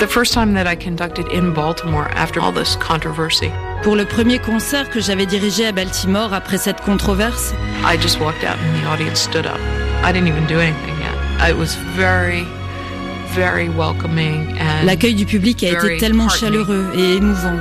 The 0.00 0.08
first 0.08 0.32
time 0.32 0.54
that 0.54 0.66
I 0.66 0.76
conducted 0.76 1.26
in 1.28 1.52
Baltimore 1.52 2.08
after 2.14 2.40
all 2.40 2.52
this 2.52 2.76
controversy. 2.76 3.50
Pour 3.82 3.96
le 3.96 4.04
premier 4.04 4.38
concert 4.38 4.90
que 4.90 5.00
j'avais 5.00 5.24
dirigé 5.24 5.66
à 5.66 5.72
Baltimore 5.72 6.32
après 6.32 6.58
cette 6.58 6.80
controverse, 6.80 7.54
I 7.84 7.96
just 8.00 8.18
walked 8.18 8.44
out 8.44 8.56
and 8.58 8.80
the 8.80 8.86
audience 8.92 9.20
stood 9.20 9.46
up. 9.46 9.60
I 10.02 10.12
didn't 10.12 10.28
even 10.28 10.46
do 10.46 10.58
anything. 10.58 10.93
L'accueil 14.84 15.14
du 15.14 15.26
public 15.26 15.62
a 15.62 15.72
été 15.72 15.98
tellement 15.98 16.30
chaleureux 16.30 16.86
et 16.96 17.16
émouvant. 17.16 17.58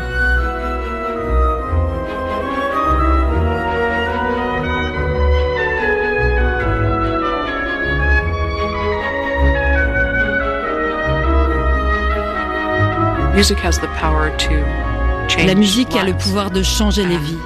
La 15.46 15.56
musique 15.56 15.94
a 15.96 16.06
le 16.06 16.14
pouvoir 16.14 16.52
de 16.52 16.64
changer 16.64 17.06
les 17.06 17.18
vies. 17.18 17.38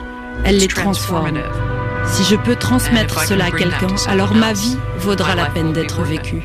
Elle 0.46 0.58
les 0.58 0.68
transforme. 0.68 1.40
Si 2.10 2.24
je 2.24 2.36
peux 2.36 2.56
transmettre 2.56 3.24
cela 3.24 3.46
à 3.46 3.52
quelqu'un, 3.52 3.96
alors 4.08 4.34
ma 4.34 4.54
vie 4.54 4.78
vaudra 4.98 5.36
la 5.36 5.46
peine 5.46 5.74
d'être 5.74 6.02
vécue. 6.02 6.44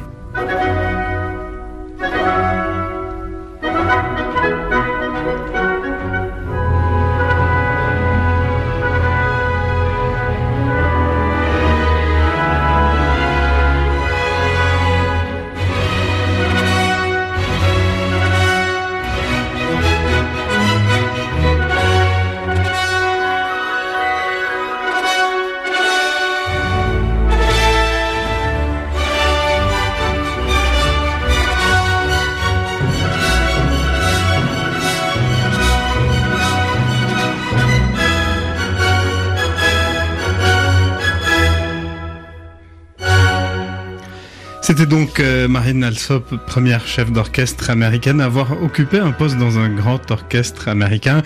C'était 44.83 44.97
donc 44.97 45.21
euh, 45.21 45.47
Marine 45.47 45.85
Alsop, 45.85 46.45
première 46.45 46.89
chef 46.89 47.13
d'orchestre 47.13 47.71
américaine 47.71 48.21
à 48.21 48.25
avoir 48.25 48.61
occupé 48.65 48.99
un 48.99 49.13
poste 49.13 49.39
dans 49.39 49.57
un 49.57 49.69
grand 49.69 50.11
orchestre 50.11 50.67
américain. 50.67 51.23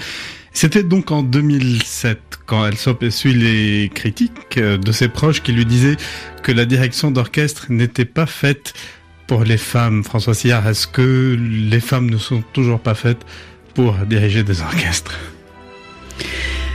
C'était 0.52 0.82
donc 0.82 1.11
en 1.11 1.22
2007 1.22 2.20
quand 2.44 2.64
Alsop 2.64 3.02
essuie 3.02 3.32
les 3.32 3.88
critiques 3.94 4.59
euh, 4.59 4.76
de 4.76 4.92
ses 4.92 5.09
proches 5.09 5.42
qui 5.42 5.52
lui 5.52 5.64
disaient 5.64 5.96
que 6.42 6.52
la 6.52 6.66
direction 6.66 7.11
d'orchestre 7.11 7.68
n'était 7.70 8.04
pas 8.04 8.26
faite 8.26 8.74
pour 9.26 9.42
les 9.42 9.57
femmes. 9.57 10.04
François 10.04 10.34
Sillard, 10.34 10.68
est-ce 10.68 10.86
que 10.86 11.38
les 11.40 11.80
femmes 11.80 12.11
ne 12.11 12.18
sont 12.18 12.42
toujours 12.52 12.80
pas 12.80 12.94
faites 12.94 13.24
pour 13.72 13.94
diriger 14.07 14.42
des 14.42 14.61
orchestres? 14.61 15.18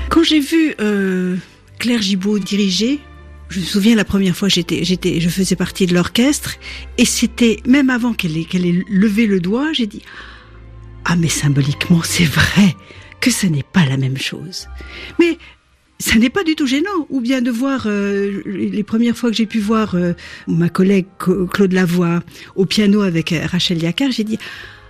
Quand 0.09 0.23
j'ai 0.23 0.39
vu 0.39 0.73
euh, 0.81 1.35
Claire 1.77 2.01
Gibault 2.01 2.39
diriger, 2.39 2.99
je 3.51 3.59
me 3.59 3.65
souviens 3.65 3.95
la 3.95 4.05
première 4.05 4.35
fois 4.35 4.47
j'étais 4.47 4.83
j'étais 4.83 5.19
je 5.19 5.29
faisais 5.29 5.55
partie 5.55 5.85
de 5.85 5.93
l'orchestre 5.93 6.55
et 6.97 7.05
c'était 7.05 7.59
même 7.65 7.89
avant 7.89 8.13
qu'elle 8.13 8.37
ait 8.37 8.45
qu'elle 8.45 8.65
ait 8.65 8.83
levé 8.89 9.27
le 9.27 9.39
doigt, 9.39 9.73
j'ai 9.73 9.87
dit 9.87 10.01
ah 11.05 11.15
mais 11.15 11.29
symboliquement 11.29 12.01
c'est 12.03 12.25
vrai 12.25 12.75
que 13.19 13.29
ce 13.29 13.45
n'est 13.45 13.63
pas 13.63 13.85
la 13.85 13.97
même 13.97 14.17
chose. 14.17 14.67
Mais 15.19 15.37
ça 15.99 16.15
n'est 16.15 16.31
pas 16.31 16.43
du 16.43 16.55
tout 16.55 16.65
gênant. 16.65 17.05
Ou 17.09 17.21
bien 17.21 17.41
de 17.41 17.51
voir 17.51 17.83
euh, 17.85 18.41
les 18.45 18.83
premières 18.83 19.15
fois 19.15 19.29
que 19.29 19.35
j'ai 19.35 19.45
pu 19.45 19.59
voir 19.59 19.95
euh, 19.95 20.13
ma 20.47 20.67
collègue 20.67 21.05
Claude 21.17 21.71
Lavoie 21.71 22.21
au 22.55 22.65
piano 22.65 23.01
avec 23.01 23.31
euh, 23.31 23.45
Rachel 23.45 23.81
Yacar, 23.81 24.11
j'ai 24.11 24.23
dit 24.23 24.39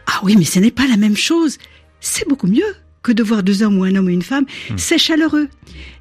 ah 0.07 0.21
oui 0.23 0.35
mais 0.37 0.45
ce 0.45 0.59
n'est 0.59 0.71
pas 0.71 0.87
la 0.87 0.97
même 0.97 1.17
chose. 1.17 1.57
C'est 1.99 2.27
beaucoup 2.27 2.47
mieux 2.47 2.75
que 3.03 3.11
de 3.11 3.23
voir 3.23 3.43
deux 3.43 3.63
hommes 3.63 3.77
ou 3.79 3.83
un 3.83 3.95
homme 3.95 4.09
et 4.09 4.13
une 4.13 4.21
femme, 4.21 4.45
hmm. 4.69 4.77
c'est 4.77 4.97
chaleureux. 4.97 5.47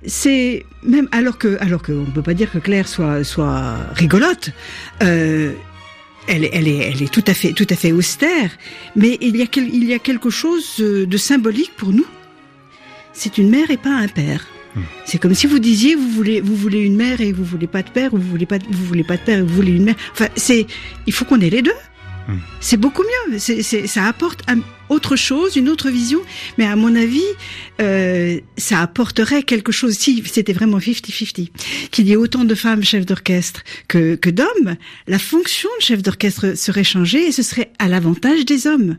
C'est 0.07 0.67
même 0.83 1.09
alors 1.13 1.39
que 1.39 1.57
alors 1.61 1.83
qu'on 1.83 2.05
ne 2.07 2.11
peut 2.11 2.23
pas 2.23 2.35
dire 2.35 2.51
que 2.51 2.59
Claire 2.59 2.89
soit 2.89 3.25
soit 3.25 3.77
rigolote. 3.95 4.51
Euh, 5.03 5.53
elle, 6.29 6.49
elle, 6.53 6.69
est, 6.69 6.77
elle 6.77 7.03
est 7.03 7.13
tout 7.13 7.25
à 7.27 7.35
fait 7.35 7.53
tout 7.53 7.67
à 7.71 7.75
fait 7.75 7.93
austère, 7.93 8.51
mais 8.95 9.19
il 9.21 9.37
y 9.37 9.43
a 9.43 9.47
il 9.57 9.85
y 9.85 9.95
a 9.95 9.99
quelque 9.99 10.31
chose 10.31 10.77
de 10.79 11.17
symbolique 11.17 11.73
pour 11.77 11.93
nous. 11.93 12.07
C'est 13.13 13.39
une 13.39 13.51
mère 13.51 13.71
et 13.71 13.77
pas 13.77 13.95
un 13.95 14.09
père. 14.09 14.47
Hmm. 14.77 14.83
C'est 15.05 15.19
comme 15.19 15.35
si 15.35 15.47
vous 15.47 15.59
disiez 15.59 15.97
vous 15.97 16.09
voulez 16.09 16.41
vous 16.41 16.55
voulez 16.55 16.81
une 16.81 16.97
mère 16.97 17.21
et 17.21 17.33
vous 17.33 17.45
voulez 17.45 17.67
pas 17.67 17.83
de 17.83 17.91
père 17.91 18.15
ou 18.15 18.19
vous 18.19 18.29
voulez 18.29 18.47
pas 18.47 18.59
vous 18.71 18.85
voulez 18.85 19.05
pas 19.05 19.17
de 19.17 19.23
père 19.23 19.39
et 19.39 19.43
vous 19.43 19.55
voulez 19.55 19.73
une 19.73 19.85
mère. 19.85 19.97
Enfin 20.13 20.29
c'est 20.37 20.67
il 21.07 21.13
faut 21.13 21.25
qu'on 21.25 21.41
ait 21.41 21.51
les 21.51 21.63
deux. 21.63 21.73
C'est 22.61 22.77
beaucoup 22.77 23.03
mieux. 23.03 23.39
C'est, 23.39 23.63
ça 23.87 24.05
apporte 24.05 24.43
autre 24.89 25.17
chose, 25.17 25.57
une 25.57 25.69
autre 25.69 25.91
vision. 25.91 26.21
Mais 26.59 26.67
à 26.67 26.77
mon 26.77 26.95
avis, 26.95 27.25
euh, 27.81 28.39
ça 28.57 28.81
apporterait 28.81 29.43
quelque 29.43 29.73
chose 29.73 29.95
si 29.95 30.23
c'était 30.27 30.53
vraiment 30.53 30.79
50-50. 30.79 31.51
Qu'il 31.91 32.09
y 32.09 32.13
ait 32.13 32.17
autant 32.17 32.45
de 32.45 32.55
femmes 32.55 32.85
chefs 32.85 33.07
d'orchestre 33.07 33.63
que, 33.89 34.15
que 34.17 34.31
d'hommes, 34.31 34.77
la 35.07 35.19
fonction 35.19 35.69
de 35.79 35.85
chef 35.85 36.03
d'orchestre 36.03 36.57
serait 36.57 36.85
changée 36.85 37.29
et 37.29 37.33
ce 37.33 37.43
serait 37.43 37.73
à 37.79 37.89
l'avantage 37.89 38.45
des 38.45 38.67
hommes. 38.67 38.99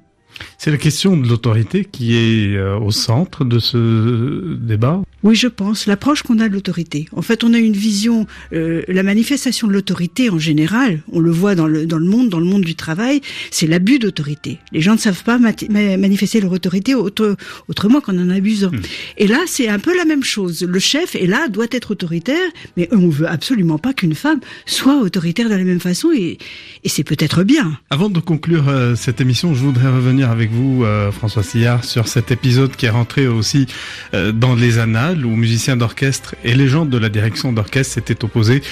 C'est 0.58 0.72
la 0.72 0.78
question 0.78 1.18
de 1.18 1.28
l'autorité 1.28 1.86
qui 1.86 2.16
est 2.16 2.56
euh, 2.56 2.78
au 2.78 2.92
centre 2.92 3.46
de 3.46 3.60
ce 3.60 4.56
débat 4.56 5.02
Oui, 5.24 5.36
je 5.36 5.48
pense. 5.48 5.86
L'approche 5.86 6.24
qu'on 6.24 6.40
a 6.40 6.48
de 6.50 6.54
l'autorité. 6.54 7.08
En 7.16 7.22
fait, 7.22 7.44
on 7.44 7.54
a 7.54 7.58
une 7.58 7.74
vision, 7.74 8.28
euh, 8.54 8.84
la 8.88 9.04
manifestation 9.04 9.68
de 9.68 9.74
l'autorité 9.74 10.30
en 10.30 10.40
général, 10.40 11.02
on 11.12 11.20
le 11.20 11.32
voit 11.32 11.56
dans 11.56 11.68
le, 11.68 11.86
dans 11.86 11.98
le 11.98 12.06
monde, 12.06 12.30
dans 12.30 12.40
le 12.40 12.46
monde 12.46 12.64
du 12.64 12.76
travail, 12.76 13.22
c'est 13.52 13.68
l'abus 13.68 14.00
d'autorité. 14.00 14.60
Les 14.72 14.82
gens 14.82 14.94
ne 14.94 15.00
savent 15.00 15.24
pas 15.24 15.38
manifester 15.40 16.42
leur 16.42 16.52
autorité 16.52 16.96
autrement 16.96 18.02
qu'en 18.02 18.18
en 18.18 18.30
abusant. 18.30 18.72
Hmm. 18.72 18.82
Et 19.18 19.28
là, 19.28 19.40
c'est 19.48 19.68
un 19.68 19.80
peu 19.80 19.96
la 19.96 20.06
même 20.06 20.24
chose. 20.24 20.64
Le 20.64 20.80
chef 20.80 21.16
est 21.16 21.28
là, 21.28 21.48
doit 21.48 21.68
être 21.72 21.92
autoritaire, 21.92 22.50
mais 22.78 22.88
on 22.92 23.10
veut 23.10 23.28
absolument 23.28 23.78
pas 23.78 23.94
qu'une 23.94 24.16
femme 24.16 24.40
soit 24.66 25.00
autoritaire 25.00 25.50
de 25.50 25.56
la 25.56 25.64
même 25.64 25.80
façon, 25.80 26.12
et, 26.12 26.38
et 26.84 26.90
c'est 26.90 27.04
peut-être 27.04 27.44
bien. 27.44 27.78
Avant 27.90 28.10
de 28.10 28.20
conclure 28.20 28.70
euh, 28.70 28.96
cette 28.96 29.22
émission, 29.22 29.54
je 29.54 29.60
voudrais 29.60 29.90
revenir 29.90 30.31
avec 30.32 30.52
vous, 30.52 30.84
euh, 30.84 31.12
François 31.12 31.44
Sillard, 31.44 31.84
sur 31.84 32.08
cet 32.08 32.32
épisode 32.32 32.76
qui 32.76 32.86
est 32.86 32.90
rentré 32.90 33.28
aussi 33.28 33.68
euh, 34.14 34.32
dans 34.32 34.56
les 34.56 34.80
annales 34.80 35.26
où 35.26 35.36
musiciens 35.36 35.78
d'orchestre 35.78 36.36
et 36.44 36.54
les 36.56 36.68
gens 36.68 36.86
de 36.86 36.98
la 36.98 37.10
direction 37.10 37.54
d'orchestre 37.54 37.94
s'étaient 37.94 38.24
opposés 38.24 38.64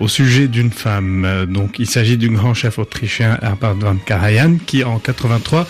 au 0.00 0.08
sujet 0.08 0.48
d'une 0.48 0.70
femme. 0.70 1.24
Euh, 1.24 1.46
donc, 1.46 1.78
il 1.78 1.86
s'agit 1.86 2.16
du 2.16 2.28
grand 2.30 2.54
chef 2.54 2.78
autrichien 2.78 3.38
Herbert 3.42 3.74
van 3.74 3.96
Karajan 3.96 4.56
qui, 4.66 4.84
en 4.84 4.98
83, 4.98 5.66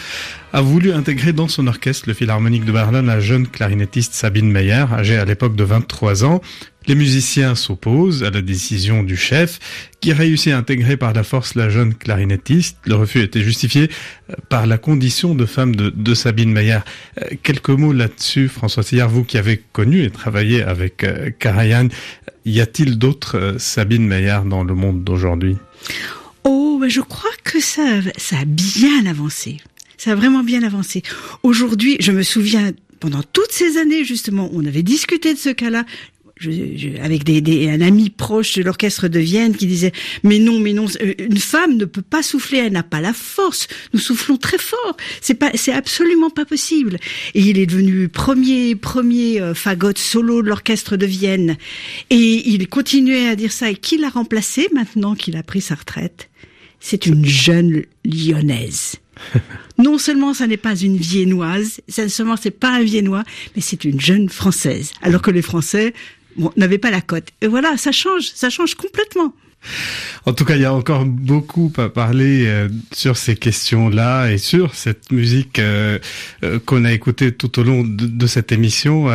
a 0.53 0.61
voulu 0.61 0.93
intégrer 0.93 1.33
dans 1.33 1.49
son 1.49 1.67
orchestre 1.67 2.09
le 2.09 2.15
Philharmonique 2.15 2.65
de 2.65 2.73
Berlin 2.73 3.03
la 3.03 3.21
jeune 3.21 3.47
clarinettiste 3.47 4.15
Sabine 4.15 4.51
Meyer, 4.51 4.87
âgée 4.93 5.17
à 5.17 5.25
l'époque 5.25 5.57
de 5.57 5.65
23 5.65 6.25
ans. 6.25 6.41
Les 6.89 6.95
musiciens 6.95 7.55
s'opposent 7.55 8.25
à 8.25 8.31
la 8.31 8.41
décision 8.41 9.03
du 9.03 9.15
chef, 9.15 9.59
qui 10.01 10.15
réussit 10.15 10.53
à 10.53 10.57
intégrer 10.57 10.97
par 10.97 11.13
la 11.13 11.23
force 11.23 11.55
la 11.55 11.69
jeune 11.69 11.93
clarinettiste. 11.93 12.79
Le 12.87 12.95
refus 12.95 13.21
était 13.21 13.43
justifié 13.43 13.91
euh, 14.31 14.35
par 14.49 14.67
la 14.67 14.79
condition 14.79 15.35
de 15.35 15.45
femme 15.45 15.77
de, 15.77 16.15
Sabine 16.15 16.51
Meyer. 16.51 16.79
Euh, 17.21 17.27
quelques 17.43 17.69
mots 17.69 17.93
là-dessus, 17.93 18.49
François 18.49 18.83
Sillard, 18.83 19.11
vous 19.11 19.23
qui 19.23 19.37
avez 19.37 19.63
connu 19.73 20.03
et 20.03 20.11
travaillé 20.11 20.63
avec 20.63 21.05
euh, 21.05 21.29
Karajan, 21.39 21.89
y 22.47 22.63
a-t-il 22.63 22.97
d'autres 22.97 23.57
Sabine 23.59 24.07
Meyer 24.07 24.39
dans 24.47 24.65
le 24.65 24.75
monde 24.75 25.05
d'aujourd'hui? 25.05 25.59
Oh, 26.45 26.79
ben, 26.81 26.89
je 26.89 27.03
crois 27.03 27.29
que 27.45 27.61
ça, 27.61 28.01
ça 28.17 28.39
a 28.39 28.45
bien 28.47 29.05
avancé. 29.05 29.59
Ça 29.99 30.13
a 30.13 30.15
vraiment 30.15 30.43
bien 30.43 30.63
avancé. 30.63 31.03
Aujourd'hui, 31.43 31.99
je 32.01 32.13
me 32.13 32.23
souviens 32.23 32.73
pendant 32.99 33.23
toutes 33.23 33.53
ces 33.53 33.77
années, 33.77 34.05
justement, 34.05 34.51
on 34.53 34.65
avait 34.65 34.83
discuté 34.83 35.35
de 35.35 35.39
ce 35.39 35.51
cas-là 35.51 35.85
je, 36.39 37.01
avec 37.03 37.25
des, 37.25 37.41
des, 37.41 37.69
un 37.69 37.81
ami 37.81 38.11
proche 38.11 38.55
de 38.55 38.63
l'orchestre 38.63 39.09
de 39.09 39.19
Vienne 39.19 39.57
qui 39.57 39.67
disait 39.67 39.93
mais 40.23 40.39
non 40.39 40.59
mais 40.61 40.73
non 40.73 40.87
euh, 41.01 41.15
une 41.19 41.39
femme 41.39 41.77
ne 41.77 41.85
peut 41.85 42.03
pas 42.03 42.23
souffler 42.23 42.59
elle 42.59 42.73
n'a 42.73 42.83
pas 42.83 43.01
la 43.01 43.13
force. 43.13 43.69
Nous 43.93 44.01
soufflons 44.01 44.37
très 44.37 44.59
fort. 44.59 44.97
C'est 45.21 45.35
pas 45.35 45.51
c'est 45.55 45.73
absolument 45.73 46.31
pas 46.31 46.45
possible. 46.45 46.99
Et 47.35 47.41
il 47.41 47.59
est 47.59 47.67
devenu 47.67 48.09
premier 48.09 48.75
premier 48.75 49.41
euh, 49.41 49.55
fagot 49.55 49.97
solo 49.97 50.43
de 50.43 50.49
l'orchestre 50.49 50.97
de 50.97 51.07
Vienne. 51.07 51.57
Et 52.11 52.49
il 52.49 52.69
continuait 52.69 53.29
à 53.29 53.37
dire 53.37 53.53
ça 53.53 53.71
et 53.71 53.77
qui 53.77 53.99
l'a 53.99 54.09
remplacé 54.09 54.69
maintenant 54.73 55.15
qu'il 55.15 55.37
a 55.37 55.43
pris 55.43 55.61
sa 55.61 55.75
retraite. 55.75 56.31
C'est 56.81 57.07
une 57.07 57.25
jeune 57.25 57.85
lyonnaise. 58.05 58.97
Non 59.79 59.97
seulement 59.97 60.35
ça 60.35 60.49
n'est 60.49 60.57
pas 60.57 60.75
une 60.75 60.97
viennoise, 60.97 61.81
ça 61.87 62.09
seulement 62.09 62.37
c'est 62.37 62.51
pas 62.51 62.73
un 62.73 62.83
viennois, 62.83 63.23
mais 63.55 63.63
c'est 63.63 63.85
une 63.85 64.01
jeune 64.01 64.29
française. 64.29 64.91
Alors 65.03 65.23
que 65.23 65.31
les 65.31 65.43
Français 65.43 65.95
n'avait 66.57 66.79
pas 66.79 66.91
la 66.91 67.01
cote. 67.01 67.29
Et 67.41 67.47
voilà, 67.47 67.77
ça 67.77 67.93
change, 67.93 68.31
ça 68.35 68.51
change 68.51 68.75
complètement. 68.75 69.35
En 70.29 70.35
tout 70.35 70.45
cas, 70.45 70.57
il 70.57 70.63
y 70.63 70.67
a 70.67 70.75
encore 70.75 71.07
beaucoup 71.07 71.73
à 71.79 71.89
parler 71.89 72.45
euh, 72.47 72.69
sur 72.93 73.17
ces 73.17 73.35
questions-là 73.35 74.31
et 74.31 74.37
sur 74.37 74.75
cette 74.75 75.11
musique 75.11 75.59
euh, 75.59 75.99
euh, 76.45 76.59
qu'on 76.59 76.85
a 76.85 76.93
écoutée 76.93 77.33
tout 77.33 77.59
au 77.59 77.63
long 77.63 77.83
de, 77.83 78.27
cette 78.27 78.53
émission. 78.53 79.07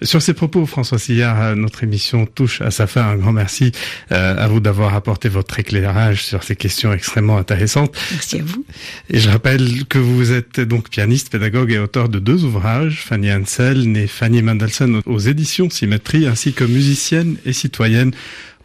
sur 0.00 0.22
ces 0.22 0.32
propos, 0.32 0.64
François 0.64 0.98
Sillard, 0.98 1.56
notre 1.56 1.84
émission 1.84 2.24
touche 2.24 2.62
à 2.62 2.70
sa 2.70 2.86
fin. 2.86 3.02
Un 3.02 3.16
grand 3.16 3.32
merci 3.32 3.72
à 4.10 4.48
vous 4.48 4.60
d'avoir 4.60 4.94
apporté 4.94 5.28
votre 5.28 5.58
éclairage 5.58 6.24
sur 6.24 6.42
ces 6.42 6.56
questions 6.56 6.92
extrêmement 6.92 7.36
intéressantes. 7.36 7.94
Merci 8.12 8.38
à 8.38 8.42
vous. 8.42 8.64
Et 9.10 9.18
je 9.18 9.28
rappelle 9.28 9.84
que 9.84 9.98
vous 9.98 10.32
êtes 10.32 10.60
donc 10.60 10.88
pianiste, 10.88 11.30
pédagogue 11.30 11.72
et 11.72 11.78
auteur 11.78 12.08
de 12.08 12.18
deux 12.18 12.44
ouvrages, 12.44 13.02
Fanny 13.06 13.30
Ansel, 13.30 13.90
née 13.90 14.06
Fanny 14.06 14.40
Mendelssohn 14.40 15.02
aux 15.04 15.18
éditions 15.18 15.68
Symétrie, 15.68 16.26
ainsi 16.26 16.54
que 16.54 16.64
musicienne 16.64 17.36
et 17.44 17.52
citoyenne 17.52 18.12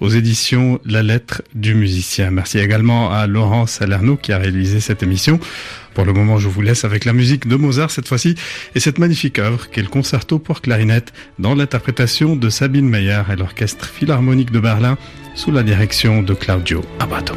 aux 0.01 0.09
éditions 0.09 0.81
La 0.83 1.03
Lettre 1.03 1.43
du 1.55 1.73
Musicien. 1.75 2.31
Merci 2.31 2.59
également 2.59 3.11
à 3.11 3.27
Laurence 3.27 3.71
Salerno 3.71 4.17
qui 4.17 4.33
a 4.33 4.37
réalisé 4.37 4.81
cette 4.81 5.03
émission. 5.03 5.39
Pour 5.93 6.05
le 6.05 6.11
moment, 6.11 6.37
je 6.37 6.47
vous 6.47 6.61
laisse 6.61 6.83
avec 6.83 7.05
la 7.05 7.13
musique 7.13 7.47
de 7.47 7.55
Mozart 7.55 7.91
cette 7.91 8.07
fois-ci 8.07 8.35
et 8.75 8.79
cette 8.79 8.97
magnifique 8.97 9.39
œuvre 9.39 9.69
qu'est 9.69 9.81
le 9.83 9.87
concerto 9.87 10.39
pour 10.39 10.61
clarinette 10.61 11.13
dans 11.39 11.55
l'interprétation 11.55 12.35
de 12.35 12.49
Sabine 12.49 12.89
Meyer 12.89 13.21
et 13.31 13.35
l'orchestre 13.35 13.85
philharmonique 13.85 14.51
de 14.51 14.59
Berlin 14.59 14.97
sous 15.35 15.51
la 15.51 15.63
direction 15.63 16.23
de 16.23 16.33
Claudio 16.33 16.83
Abato. 16.99 17.35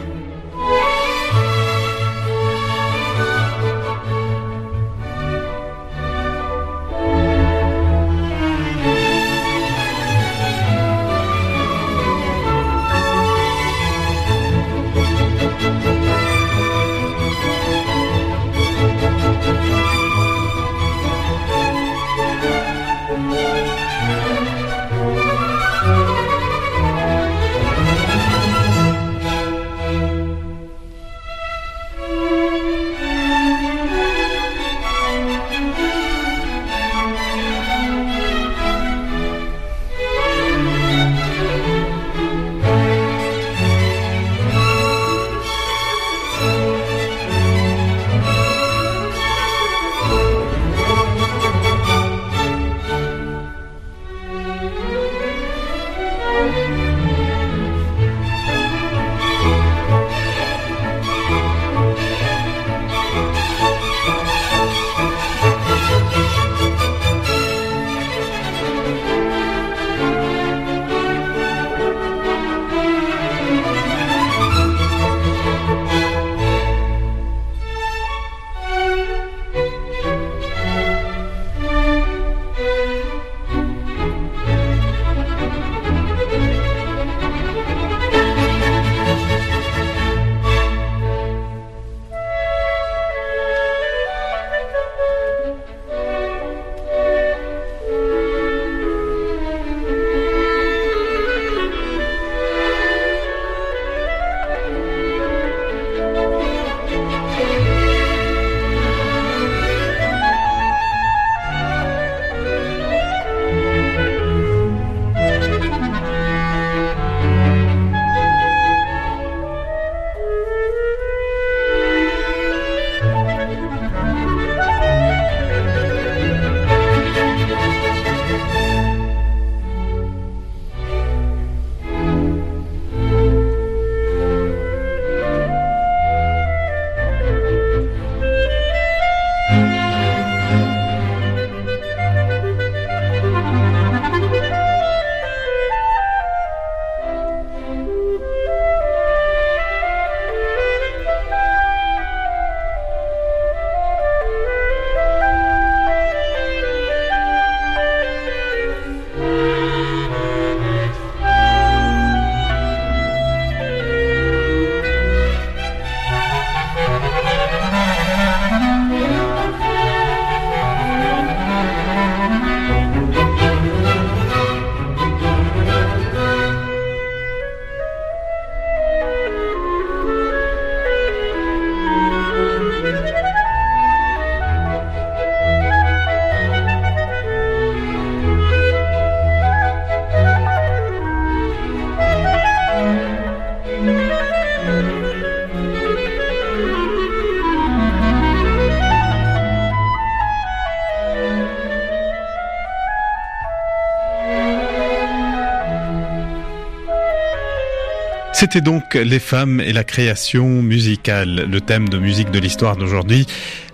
C'était 208.35 208.61
donc 208.61 208.95
les 208.95 209.21
femmes 209.21 209.61
et 209.61 209.73
la 209.73 209.85
création 209.85 210.61
musicale, 210.61 211.47
le 211.49 211.61
thème 211.61 211.89
de 211.89 211.99
musique 211.99 212.33
de 212.33 212.41
l'histoire 212.41 212.77
d'aujourd'hui. 212.77 213.27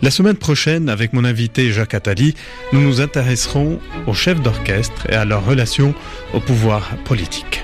La 0.03 0.11
semaine 0.11 0.37
prochaine, 0.37 0.91
avec 0.91 1.15
mon 1.15 1.25
invité 1.25 1.73
Jacques 1.73 1.95
Attali, 1.95 2.35
nous 2.75 2.83
nous 2.83 3.01
intéresserons 3.01 3.81
aux 4.07 4.13
chefs 4.13 4.43
d'orchestre 4.43 5.09
et 5.11 5.15
à 5.15 5.25
leur 5.25 5.47
relation 5.47 5.95
au 6.35 6.41
pouvoir 6.41 6.95
politique. 7.07 7.60